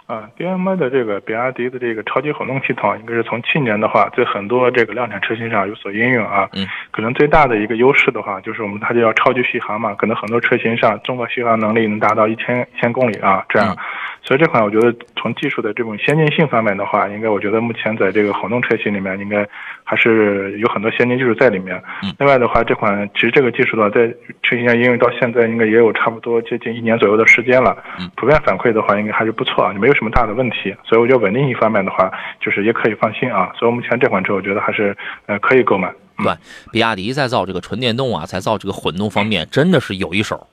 [0.07, 6.47] 啊，DMI 的这个比亚迪的这个超级混动系统，应该是从去年的话，在很多这个量产车型上有所应用啊。
[6.53, 6.65] 嗯。
[6.91, 13.75] 可能最大的一个优势的话，就是我们它就要超级续航嘛，可能很多车型上综合续航能力能达到一千一千公里啊，这样。
[14.23, 19.45] 所以这款我觉得从技术的这种先进性方面的话，应该我觉得目前在这个混动车型里面，应该
[19.89, 21.81] 还是有很多先进技术在里面。
[22.19, 24.05] 另外的话，这款其实这个技术的话，在
[24.43, 27.77] 车型上应用到现在，应该也有差不多接近一年左右的时间了。
[28.17, 30.75] 普遍反馈的话，应该还是不错啊，没有什么大的问题。
[30.83, 33.49] 所以我觉得稳定性方面的话，就是也可以放心啊。
[33.57, 34.93] 所以目前这款车，我觉得还是
[35.27, 35.89] 呃可以购买。
[36.17, 36.33] 对，
[36.73, 40.47] 比亚迪在造这个纯电动啊，在造这个混动方面，真的是有一手，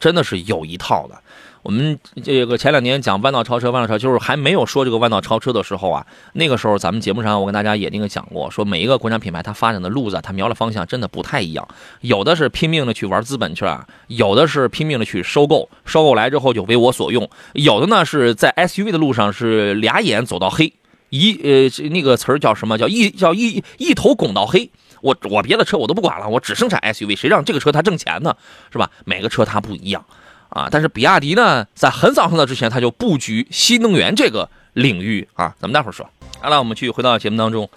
[0.00, 1.14] 真的是有一套的。
[1.62, 11.66] 我们这个前两年讲弯道超车，弯道超车就是还没有说这个弯道超车的时候啊，那个时候咱们节目上我跟大家也那个讲过，说每一个国产品牌它发展的路子，它瞄的方向真的不太一样，
[12.00, 20.72] 有的是拼命的去玩资本去了，有的是拼命的去收购，收购来之后就为我所用，有的呢是在 SUV 的路上是俩眼走到黑，
[21.10, 24.70] 一呃那个词儿叫什么叫一叫一一头拱到黑，
[25.02, 28.34] 我我别的车我都不管了，我只生产 SUV，谁让这个车它挣钱呢？
[28.72, 28.90] 是吧？
[29.04, 30.04] 每个车它不一样。
[30.48, 35.54] 啊，但是比亚迪呢，在很早很早之前，它就布局新能源这个领域啊。
[35.60, 36.08] 咱们待会儿说。
[36.40, 37.68] 好了，我们继续回到节目当中。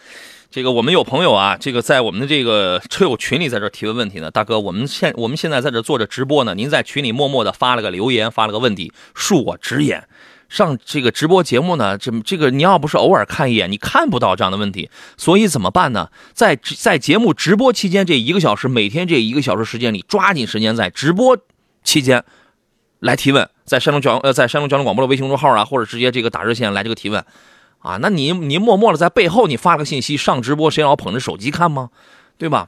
[0.50, 4.30] 这个我们有朋友啊，这个在我们的这个车友群里在这提问问题呢。
[4.30, 10.06] 大哥，我们现我们现在在这做着直播呢，您在群里默默的发了个留言，发了个问题，恕我直言，
[10.50, 14.90] 上这个直播节目呢，这这个你要不是偶尔看一眼，你看不到这样的问题。
[15.16, 16.10] 所以怎么办呢？
[16.34, 21.38] 在在节目直播期间这一个小时，每天这一个小时时间里，抓紧时间在直播
[21.86, 22.26] 期间。
[23.02, 27.26] 来提问，在山东交呃，在山东交通广播的微信公众号啊，或者直接这个打热线来这个提问，
[27.80, 31.90] 啊，那你你默默的在背后你发个信息上直播，谁老捧着手机看吗？
[32.38, 32.68] 对吧？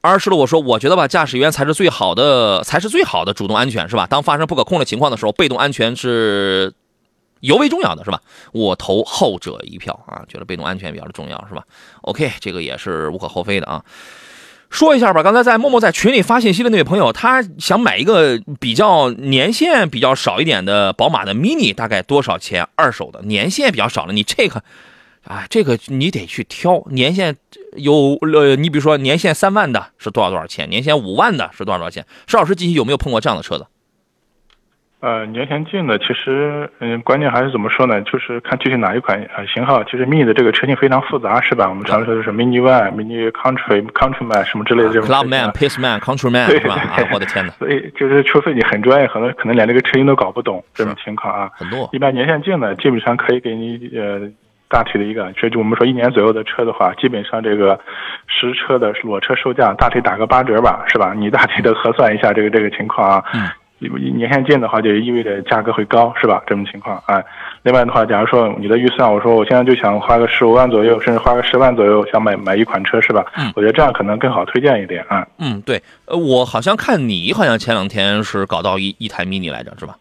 [0.00, 4.06] 二是了，我说我觉得吧，驾驶员才是最好的，才是最好的主动安全是吧？
[4.06, 6.72] 当发生不可控的情况的时候，被动安全是
[7.40, 8.20] 尤为重要的是吧？
[8.52, 11.62] 我投后者一票啊，觉得被动安全比较的重要是吧
[12.02, 13.84] ？OK，这个也是无可厚非的啊。
[14.70, 22.68] 说一下吧，刚才在默默在群里发信息的那位朋友，他想买一个比较年限比较少一点的宝马的 Mini，大概多少钱？
[22.74, 24.62] 二手的年限比较少了，你这个，
[25.24, 27.34] 啊，这个你得去挑年限
[27.76, 30.68] 有呃，你比如说年限三万的是多少多少钱？
[30.68, 32.04] 年限五万的是多少多少钱？
[32.26, 33.66] 石老师近期有没有碰过这样的车子？
[35.00, 38.02] 呃，年限近的，其实，嗯，关键还是怎么说呢？
[38.02, 39.84] 就是看具体哪一款呃型号。
[39.84, 41.68] 其实 Mini 的这个车型非常复杂，是吧？
[41.68, 45.08] 我们常说的是 Mini One、Mini Country、Countryman 什么之类的这种。
[45.08, 46.74] Clubman、Paceman、Countryman 是吧？
[46.74, 47.52] 啊，我的天哪！
[47.52, 51.48] 所以就是，除非你很专业，可能可能连这个车型都搞不懂这种情况啊。
[51.54, 51.88] 很多。
[51.92, 54.28] 一般年限近的，基本上可以给你呃
[54.68, 57.78] 大体的一个，就就我们说一年左右的车的话，基本上这个
[58.26, 61.14] 实车的裸车售价大体打个八折吧，是吧？
[61.16, 63.24] 你大体的核算一下这个这个情况啊。
[63.32, 63.42] 嗯。
[63.78, 66.42] 年限近的话，就意味着价格会高，是吧？
[66.46, 67.22] 这种情况啊。
[67.62, 73.24] 另外的话，假如说你的预算，我说我现在就想花个十五万左右，甚至花个十万左右，想买买一款车，是吧？
[73.36, 73.52] 嗯。
[73.54, 75.26] 我觉得这样可能更好推荐一点啊。
[75.38, 75.82] 嗯，对。
[76.06, 79.96] 呃，我好像看你好像前两天是搞到一一台 mini 来着，是吧？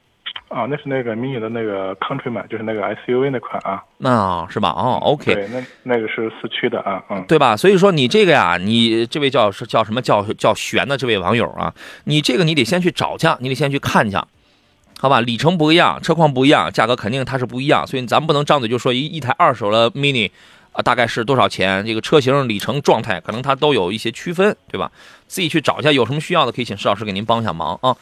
[0.49, 3.83] 啊，那是那个 mini 的那个 Countryman，就是那个 SUV 那款啊。
[3.97, 4.69] 那是吧？
[4.69, 5.33] 哦，OK。
[5.33, 7.57] 对，那那个是四驱的啊，嗯，对吧？
[7.57, 11.73] 所以说你这个呀，你这位叫是叫什么叫叫玄的这位网友啊，
[12.05, 14.17] 你这个你得先去找去，你得先去看去。
[14.99, 20.31] 好吧，里程不一样，车况不一样，价格肯定它是不一样，所以咱们不能张嘴就说一一台二手的 mini
[20.71, 21.85] 啊，大概是多少钱？
[21.85, 24.89] 这个车型、里程、状态，可能它都有一些区分，对吧？
[25.27, 27.95] 自己去找一下，有什么需要的可以请石老师给您帮一下忙啊。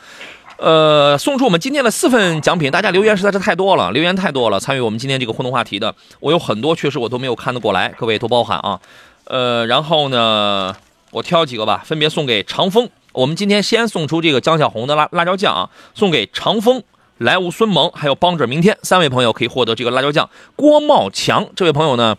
[0.58, 8.80] 呃，送出我们今天的四份奖品，大家留言实在是太多了，留言太多了，参与我们今天这个互动话题的，我有很多确实我都没有看得过来，各位多包涵啊。
[9.26, 10.74] 呃，然后呢，
[11.12, 12.90] 我挑几个吧，分别送给长风。
[13.12, 16.84] 我们今天先送出这个江小红的辣辣椒酱啊，送给长风、
[17.18, 20.30] 莱芜孙萌，还有帮着明天三位朋友可以获得这个辣椒酱。
[20.56, 22.16] 郭茂强这位朋友呢，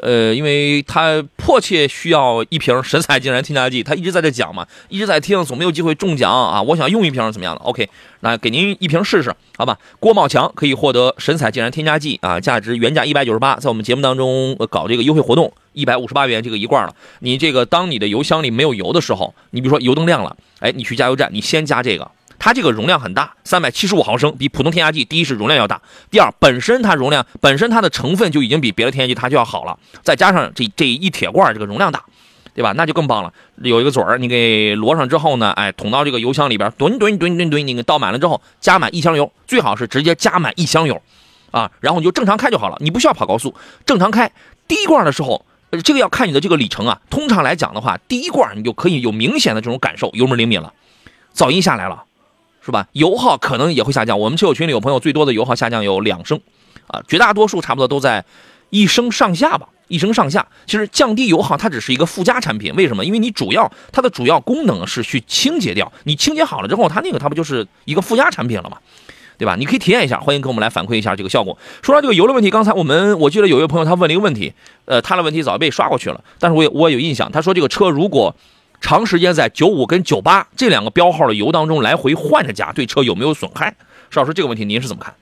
[0.00, 6.62] 呃，因为他迫切需要一瓶神采竟然添加剂，他一直在这讲嘛，一直在听，总没有机会中奖啊。
[6.62, 7.88] 我想用一瓶怎么样的？OK，
[8.20, 9.78] 那给您一瓶试试，好吧？
[10.00, 15.52] 郭茂强可以获得神采竟然添加剂啊，价值原价一百九十八，在我们节目当中搞这个优惠活动。
[15.74, 25.80] 一百五十八元这个一罐了，你这个当你的油箱里没有油的时候，你比如说油灯亮了，哎，你去加油站，你先加这个，它这个容量很大，三百七十五毫升，比普通添加剂第一是容量要大，
[26.10, 32.04] 第二本身它容量本身它的成分就已经比别的添加剂它就要好了，再加上这这一铁罐这个容量大，
[32.54, 32.72] 对吧？
[32.76, 33.32] 那就更棒了。
[33.56, 41.02] 有一个嘴儿，你给摞上之后呢，哎，捅到这个油箱里边，吨吨吨吨吨，你给倒满了之后，加满一箱油，最好是直接加满一箱油，
[41.50, 44.30] 啊，然后你就正常开就好了，你不需要跑高速，正常开。
[44.66, 45.44] 第一罐的时候。
[45.70, 46.98] 呃，这个要看你的这个里程啊。
[47.10, 50.72] 通常来讲的话，第一罐你就可以有明显的这种感受，油门灵敏了，
[51.34, 52.04] 噪音下来了，
[52.60, 52.86] 是吧？
[52.92, 54.18] 油耗可能也会下降。
[54.18, 56.40] 我们车友群里有朋友最多的油耗下降有两升，
[56.86, 58.24] 啊，绝大多数差不多都在
[58.70, 60.46] 一升上下吧，一升上下。
[60.66, 63.04] 其实降低油耗它只是一个附加产品，为什么？
[63.04, 68.76] 因为你主要它的主要功能是去清洁掉，你清洁好了之后，它那个它不就是一个附加产品了吗？
[69.38, 69.54] 对吧？
[69.54, 71.56] 你可以体验一下，欢迎跟我们来反馈一下这个效果。
[71.80, 74.52] 说到这个油的问题，刚才我们我记得有一位朋友他问了一个问题，
[74.84, 78.34] 呃，他的问题早被刷过去了，但是我我有印象，他说这个车如果
[78.80, 83.74] 长时间在九五跟九八这两个标号的油当中来回换着加，对车有没有损害？
[84.10, 85.14] 邵老师，这个问题您是怎么看？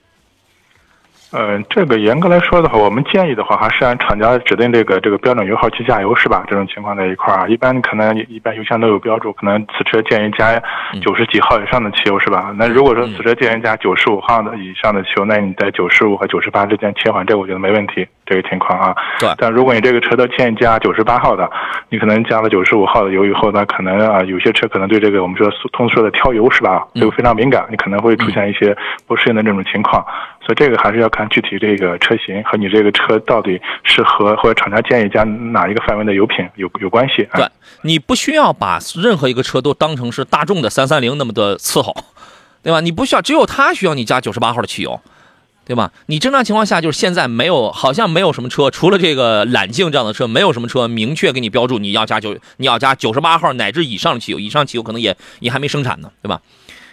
[1.32, 6.44] 嗯，这个严格来说的话，我们建议的话，还是按厂家指定这个这个标准油耗去加油，是吧？
[6.48, 10.62] 这种情况在一块儿，一般可能一般油箱都有标注，可能此车建议加
[11.02, 12.54] 九十几号以上的汽油，是吧？
[12.56, 18.06] 那如果说此车建议加九十五号的以上的汽油，那你在九十五和九十八之间切换，这个我觉得没问题。
[18.26, 19.30] 这个情况啊，对。
[19.38, 21.48] 但如果你这个车都建议加九十八号的，
[21.88, 26.86] 你可能加了九十五号的油以后，呢可能啊，有些车可能对这个我们说通俗说的挑油是吧？
[26.94, 30.04] 这个非常敏感，你可能会出现一些不适应的这种情况。
[30.44, 37.28] 所以这个还是要看具体这个车型和你这个车到底是和或者厂家建议加哪一个范围的油品有有关系。
[37.34, 37.44] 对，
[37.82, 41.92] 你不需要把任何一个车都当成是大众的三三零那么的伺候，
[42.62, 42.80] 对吧？
[42.80, 45.00] 你不需要，只有它需要你加九十八号的汽油。
[45.66, 45.92] 对吧？
[46.06, 56.40] 你正常情况下就是现在没有，好像没有什么车，除了这个揽境这样的车，没有什么车明确给你标注你要加九，你要加九十八号乃至以上的汽油，以上汽油可能也也还没生产呢，对吧？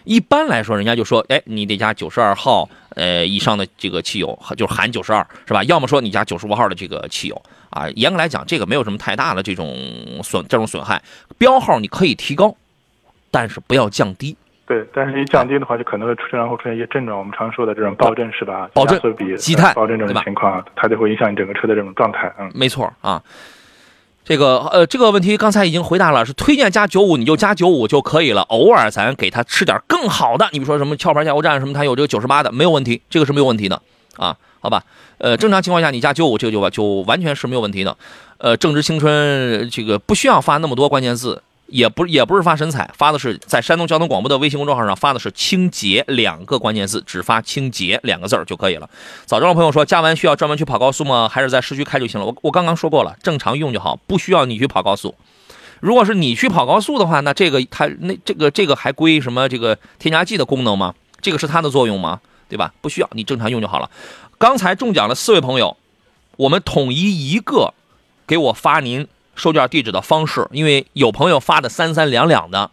[0.05, 5.63] 一般来说，人家就说，哎，你得加九十二号，呃，以上的这个汽油，就是含九十二，是吧？
[5.63, 7.87] 要么说你加九十五号的这个汽油啊。
[7.95, 9.77] 严格来讲，这个没有什么太大的这种
[10.23, 11.01] 损这种损害，
[11.37, 12.53] 标号你可以提高，
[13.31, 14.35] 但是不要降低。
[14.65, 18.69] 对，但是一降低的话，就可能会出现然后出现一些症状，我们常说的这种暴震是吧？
[18.73, 22.33] 暴震比积碳暴震这种情况，它就会影响你整个车的这种状态。
[22.39, 23.21] 嗯，没错啊。
[24.25, 28.41] 这个呃，这个问题刚才已经回答了，是推荐加九五你就加九五就可以了。
[28.43, 33.81] 偶尔咱给他吃点更好的，你比如说什么壳牌加油站什么，它有这个九十八的，没有问题，这个是没有问题的
[34.15, 34.81] 啊，好吧？
[35.17, 37.97] 呃，正常情况下你加九五这个就就完全是没有问题的。
[38.37, 41.43] 呃，正值青春，这个不需要发那么多关键字，
[41.73, 48.87] 也不也不是发神采，发的是在山东交通广播的微信公众号上发的是清洁两个关键字，只发清洁两个字儿就可以了。
[49.25, 51.27] 早上的朋友说，加完需要专门去跑高速吗？
[51.27, 52.27] 还是在市区开就行了？
[52.27, 55.15] 我我刚刚说过了，正常用就好，不需要你去跑高速。
[55.79, 60.93] 如果是你去跑高速的话，那这个它那这个这个还归什么这个添加剂的功能吗？
[61.21, 62.21] 这个是它的作用吗？
[62.47, 62.71] 对吧？
[62.81, 63.89] 不需要，你正常用就好了。
[64.37, 65.75] 刚才中奖了四位朋友，
[66.37, 67.73] 我们统一一个
[68.27, 72.71] 给我发您收件地址的方式，因为有朋友发的三三两两的，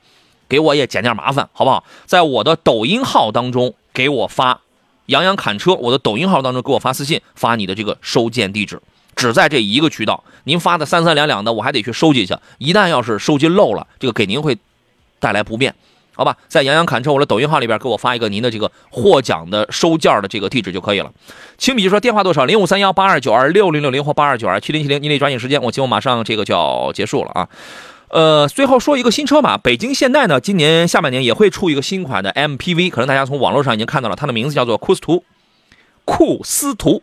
[0.48, 1.84] 给我也减点麻烦，好不好？
[2.06, 4.60] 在我的抖音号当中给我发
[5.06, 8.80] “杨洋砍车”，我的抖音号当中给我发私信，发你的这个收件地址，
[9.16, 10.22] 只在这一个渠道。
[10.44, 14.56] 您发的三三两两的，我还得去收集一下，一旦要是收集漏了，这个给您会
[15.18, 15.74] 带来不便。
[16.14, 21.10] 好吧，在杨洋侃车我的抖音号里边给我发一个您的这个获奖的收件的这个地址就可以了。
[21.56, 22.44] 亲笔就说电话多少？
[22.44, 27.48] 零五三幺八二九二六零六零或八二九二七零七零，您得抓紧时间，我节目马上这个就要结束了啊。
[28.08, 35.24] 呃，最后说一个新车吧，北京现代呢，今年下半年也会出一个新款的 MPV，可能大家从网络上已经看到了，它的名字叫做库斯图，
[36.04, 37.02] 库斯图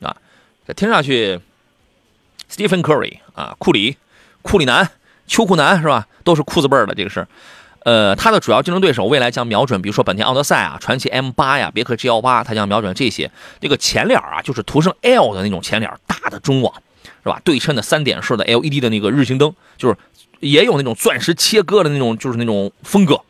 [0.00, 0.14] 啊，
[0.68, 1.40] 这听上去
[2.48, 3.96] ，Stephen Curry 啊，库里，
[4.42, 4.90] 库里南，
[5.26, 6.06] 秋裤男是吧？
[6.22, 7.26] 都是裤子辈儿的，这个是。
[7.84, 13.30] 呃，它的主要竞争对手未来将瞄准，比如说本田奥德赛啊、传祺 M 八呀、别克 GL 八，它将瞄准这些。
[13.60, 16.74] 这个前脸啊，就是涂上 L 的那种前脸，大的中网，
[17.22, 17.38] 是吧？
[17.44, 19.96] 对称的三点式的 LED 的那个日行灯，就是
[20.40, 23.20] 也有那种钻石切割的那种，就是那种风格，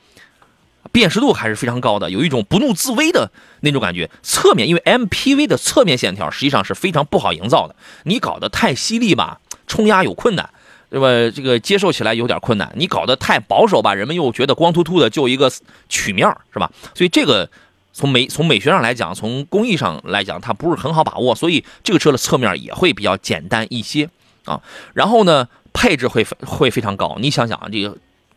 [0.92, 4.09] 辨识度还是非常高的，有一种不怒自威的那种感觉。
[4.22, 7.74] 侧面，因为 MPV 的侧面线条实际上是非常不好营造的，
[8.05, 10.48] 你搞得太犀利吧，冲压有困难。
[10.95, 11.09] 对吧？
[11.34, 12.72] 这个接受起来有点困难。
[12.76, 15.51] 你搞得太保守吧，人们又觉得光秃秃的就一个
[15.88, 16.70] 曲面，是吧？
[16.95, 17.51] 所以这个
[17.92, 21.34] 从美从美学上来讲，从工艺上来讲，它不是很好把握。
[21.34, 24.09] 所以这个车的侧面也会比较简单一些
[24.45, 24.62] 啊。
[24.92, 27.16] 然后呢，配置会会非常高。
[27.18, 27.97] 你想想啊，这个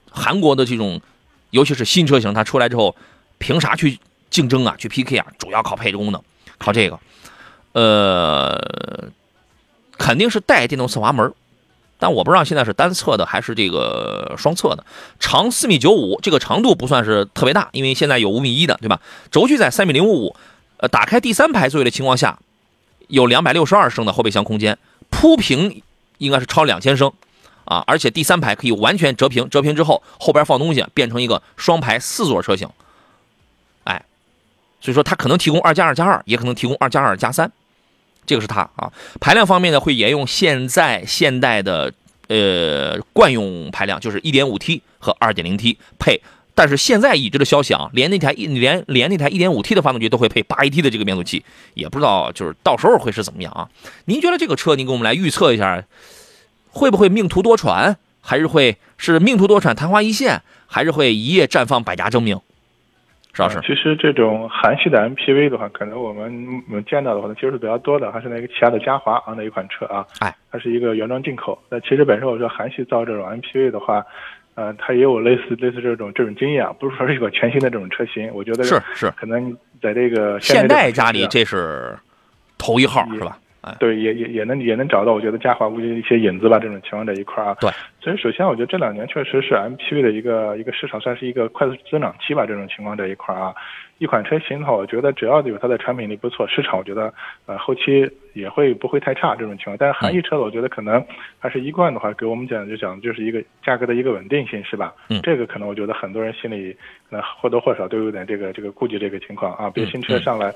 [0.09, 0.99] 韩国的这种，
[1.51, 2.95] 尤其是新车型，它出来之后，
[3.37, 3.99] 凭啥去
[4.31, 4.75] 竞争啊？
[4.79, 5.27] 去 PK 啊？
[5.37, 6.19] 主要靠配置功能，
[6.57, 6.99] 靠这个，
[7.73, 9.11] 呃，
[9.95, 11.31] 肯定是带电动侧滑门。
[11.99, 14.85] 但我不知道现在是单侧的还是这个双侧的，
[15.19, 19.01] 长四米九五，这个长度不算是特别大，因为现在有五米一的，对吧？
[19.31, 20.35] 轴距在三米零五五，
[20.77, 22.37] 呃，打开第三排座位的情况下，
[23.07, 24.77] 有两百六十二升的后备箱空间，
[25.09, 25.81] 铺平
[26.19, 27.11] 应该是超两千升，
[27.65, 32.69] 啊，而且第三排可以完全折平，折平之后后边放东西变成一个双排四座车型，
[33.85, 34.05] 哎，
[34.81, 37.51] 所以说它可能提供二加二加二，也可能提供二加二加三。
[38.27, 41.91] 这个是它啊，排量方面呢，会沿用现在现代的
[42.27, 46.21] 呃惯用排量，就是 1.5T 和 2.0T 配。
[46.53, 53.69] 但是现在已知的消息啊，连那台一连连那台 1.5T 的发动机都会配 8AT 的这个变速器，也不知道就是到时候会是怎么样啊？
[54.05, 55.83] 您觉得这个车，您给我们来预测一下，
[56.71, 62.41] 会不会命途多舛，还是会是命途多舛昙花一现，还是会一夜绽放百家争鸣？
[63.37, 71.57] 是老师，其实这种韩系的 MPV 的话，可能我们见到的话，接触比较多的还是那个起亚的嘉华啊那一款车啊，哎，它是一个原装进口。
[71.69, 74.03] 那其实本身我说韩系造这种 MPV 的话，
[74.55, 78.29] 呃，它也有类似类似这种这种经验啊，不是说是一个全新的这种车型。
[78.33, 81.97] 我觉得是是，可能在这个现代家里这是
[82.57, 83.37] 头一号是吧？
[83.79, 87.57] 对，也也也能也能找到，我觉得嘉华估计一些影子吧，这种情况这一块儿啊。
[87.59, 93.53] 对，所以首先我觉得这两年确实是 MPV 的一个一个市场算是一个快速增长期吧，这种情况这一块儿啊。
[93.99, 97.11] 一款车型的话，我觉得只要有它的产品力不错，市场我觉得
[97.47, 99.75] 呃后期也会不会太差这种情况。
[99.79, 101.03] 但是韩系车，我觉得可能
[101.39, 104.93] 还是一贯的话，给我们讲就讲就是一个价格的一个稳定性，是吧？
[105.09, 106.71] 嗯，这个可能我觉得很多人心里
[107.09, 109.67] 可能或多或少都有点这个这个顾忌这个情况啊。
[109.71, 110.53] 别新车上来。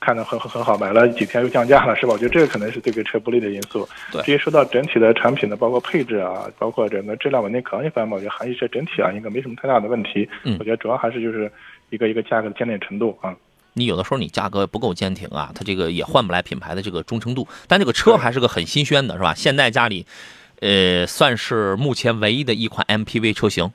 [0.00, 2.12] 看着很很很好，买了几天又降价了，是吧？
[2.14, 3.86] 我觉得这个可能是对这个车不利的因素。
[4.10, 10.28] 对，至于说到整体的产品的，包括配置啊，包括整个质量稳定可靠性方面，我觉得韩系车整体啊应该没什么太大的问题。
[10.44, 11.52] 嗯，我觉得主要还是就是
[11.90, 13.36] 一个一个价格的坚挺程度啊。
[13.74, 17.46] 你有的时候你价格不够坚挺啊，它这个也换不来品牌的这个忠诚度。
[17.68, 19.34] 但这个车还是个很新鲜的，是吧？
[19.34, 20.06] 现代家里，
[20.60, 23.70] 呃，算是目前唯一的一款 MPV 车型，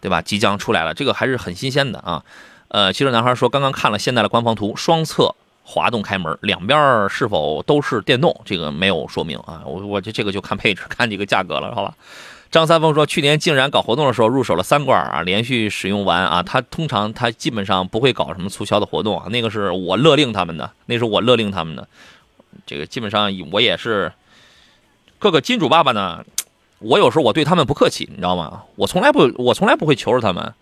[0.00, 0.22] 对吧？
[0.22, 2.22] 即将出来了，这个还是很新鲜的啊。
[2.68, 5.34] 呃，汽车男孩说刚刚看了现代的官方图，双侧。
[5.70, 8.34] 滑动开门，两边是否都是电动？
[8.44, 9.62] 这个没有说明啊。
[9.64, 11.94] 我我这这个就看配置， 看这个价格了，好吧？
[12.50, 21.86] 张三丰说，去年竟然搞活动的时候入手了三罐啊，连续使用完啊，他通常他基本上不会搞什么促销的活动啊，那个是我勒令他们的，那是我勒令他们的。
[22.66, 24.12] 这个基本上我也是
[25.20, 26.24] 各个金主爸爸呢，
[26.80, 28.62] 我有时候我对他们不客气，你知道吗？
[28.74, 30.52] 我从来不我从来不会求着他们。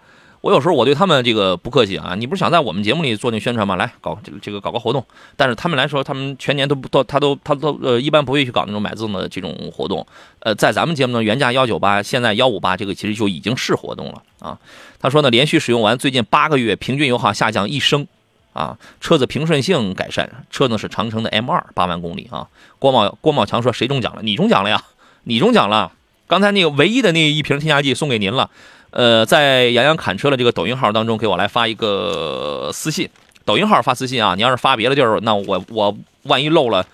[0.41, 3.75] 我有时候我对他们这个不客气啊，你不是想在我们节目里做那宣传吗？
[3.77, 5.05] 来搞这个这个搞个活动，
[5.37, 10.07] 但是他们来说，他们全年都不都他都他都呃一般不会去搞那种买自动的这种活动。
[10.41, 14.57] 呃，在咱们节目呢，原价幺九八，现在幺五八，这个其实就已经是活动了啊。
[15.01, 18.07] 他说呢，连续使用完最近八个月，平均油耗下降一升
[18.53, 22.47] 啊，车子平顺性改善，车呢是长城的 M 二，八万公里啊。
[22.79, 24.23] 郭茂郭茂强说谁中奖了？
[24.23, 24.85] 你中奖了呀，
[25.25, 25.91] 你中奖了。
[26.29, 28.51] 刚才那个唯一的那一瓶添加剂送给您了。
[28.91, 33.09] 呃，在杨洋砍车的这个抖音号当中，给我来发一个私信。
[33.45, 36.85] 抖音号发私信啊，你要是发别的地儿，那我我万一漏了，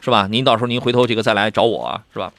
[0.00, 0.26] 是吧？
[0.30, 2.32] 您到时候您回头这个再来找我，是吧？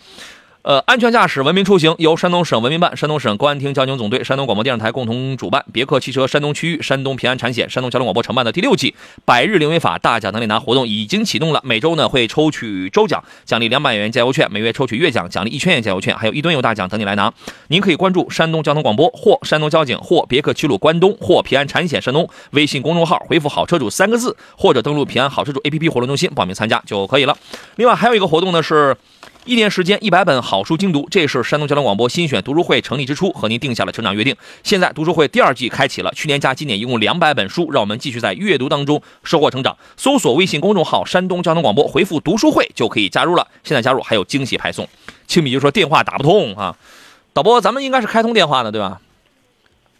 [0.63, 8.95] 呃，安全驾驶，文明出行，由山东省文明办、山东省公安厅交警总队、山东广播电视台共同主办，别克汽车山东区域、山东平安产险、山东交通广播承办的第六季
[9.25, 11.59] 百日零违法大奖能力拿活动已经启动了。
[11.65, 17.33] 每周呢会抽取周奖，奖励两百元加油券；每月抽取月奖，奖励一千元加油券，还有一吨油大奖等你来拿。
[17.67, 27.35] 您可以关注山东交通广播或山东交警或别克齐鲁关东或平安产险山东微信公众号，回复“好车主”三个字，或者登录平安好车主 APP 活动中心报名参加就可以了。
[27.75, 28.95] 另外还有一个活动呢是。
[29.45, 34.33] 一年时间一百本好书精读，这是山东交通广播新选读书会成立之初和您定下了成长约定。
[34.63, 39.77] 现在读书会第二季开启了，去年加今年一共两百本书，让我们继续在阅读当中收获成长。
[39.97, 43.45] 搜索微信公众号“山东交通广播”，回复“读书会”就可以加入了。
[43.65, 44.87] 现在加入还有惊喜派送。
[45.27, 46.77] 青米就说电话打不通啊，
[47.33, 49.01] 导播咱们应该是开通电话的对吧？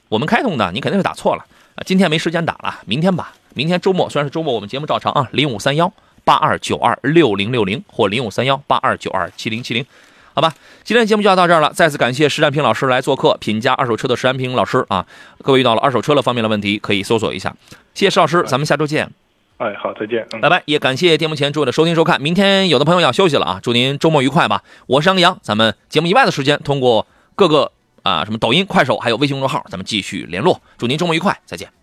[0.07, 1.43] 我们开通的，你肯定是打错了
[1.75, 1.83] 啊。
[1.85, 3.33] 今天没时间打了，明天吧。
[3.55, 5.91] 明天周末虽然是周末，我们节目照常啊，零五三幺。
[6.24, 9.86] 八二九二六零六零或零五三幺八二九二七零七零，
[10.34, 10.53] 好吧，
[10.84, 11.71] 今天节目就要到这儿了。
[11.74, 15.05] 再次感谢石占平老师来做客，品家二手车的石占平老师啊。
[15.43, 17.55] 各位遇到了二手车的方面的问题，可以搜索一下。
[17.93, 19.09] 谢谢石老师，咱们下周见。
[19.57, 20.63] 哎，好，再见，拜拜。
[20.65, 22.19] 也感谢电幕前诸位的收听收看。
[22.19, 24.63] 明天有的朋友要休息了啊，祝您周末愉快吧。
[24.88, 27.05] 我是杨洋，咱们节目以外的时间，通过
[27.36, 27.71] 各个
[28.01, 30.59] 啊什么抖音、快手还有微信公众号，咱们继续联络。
[30.78, 31.82] 祝您周末愉快，再见。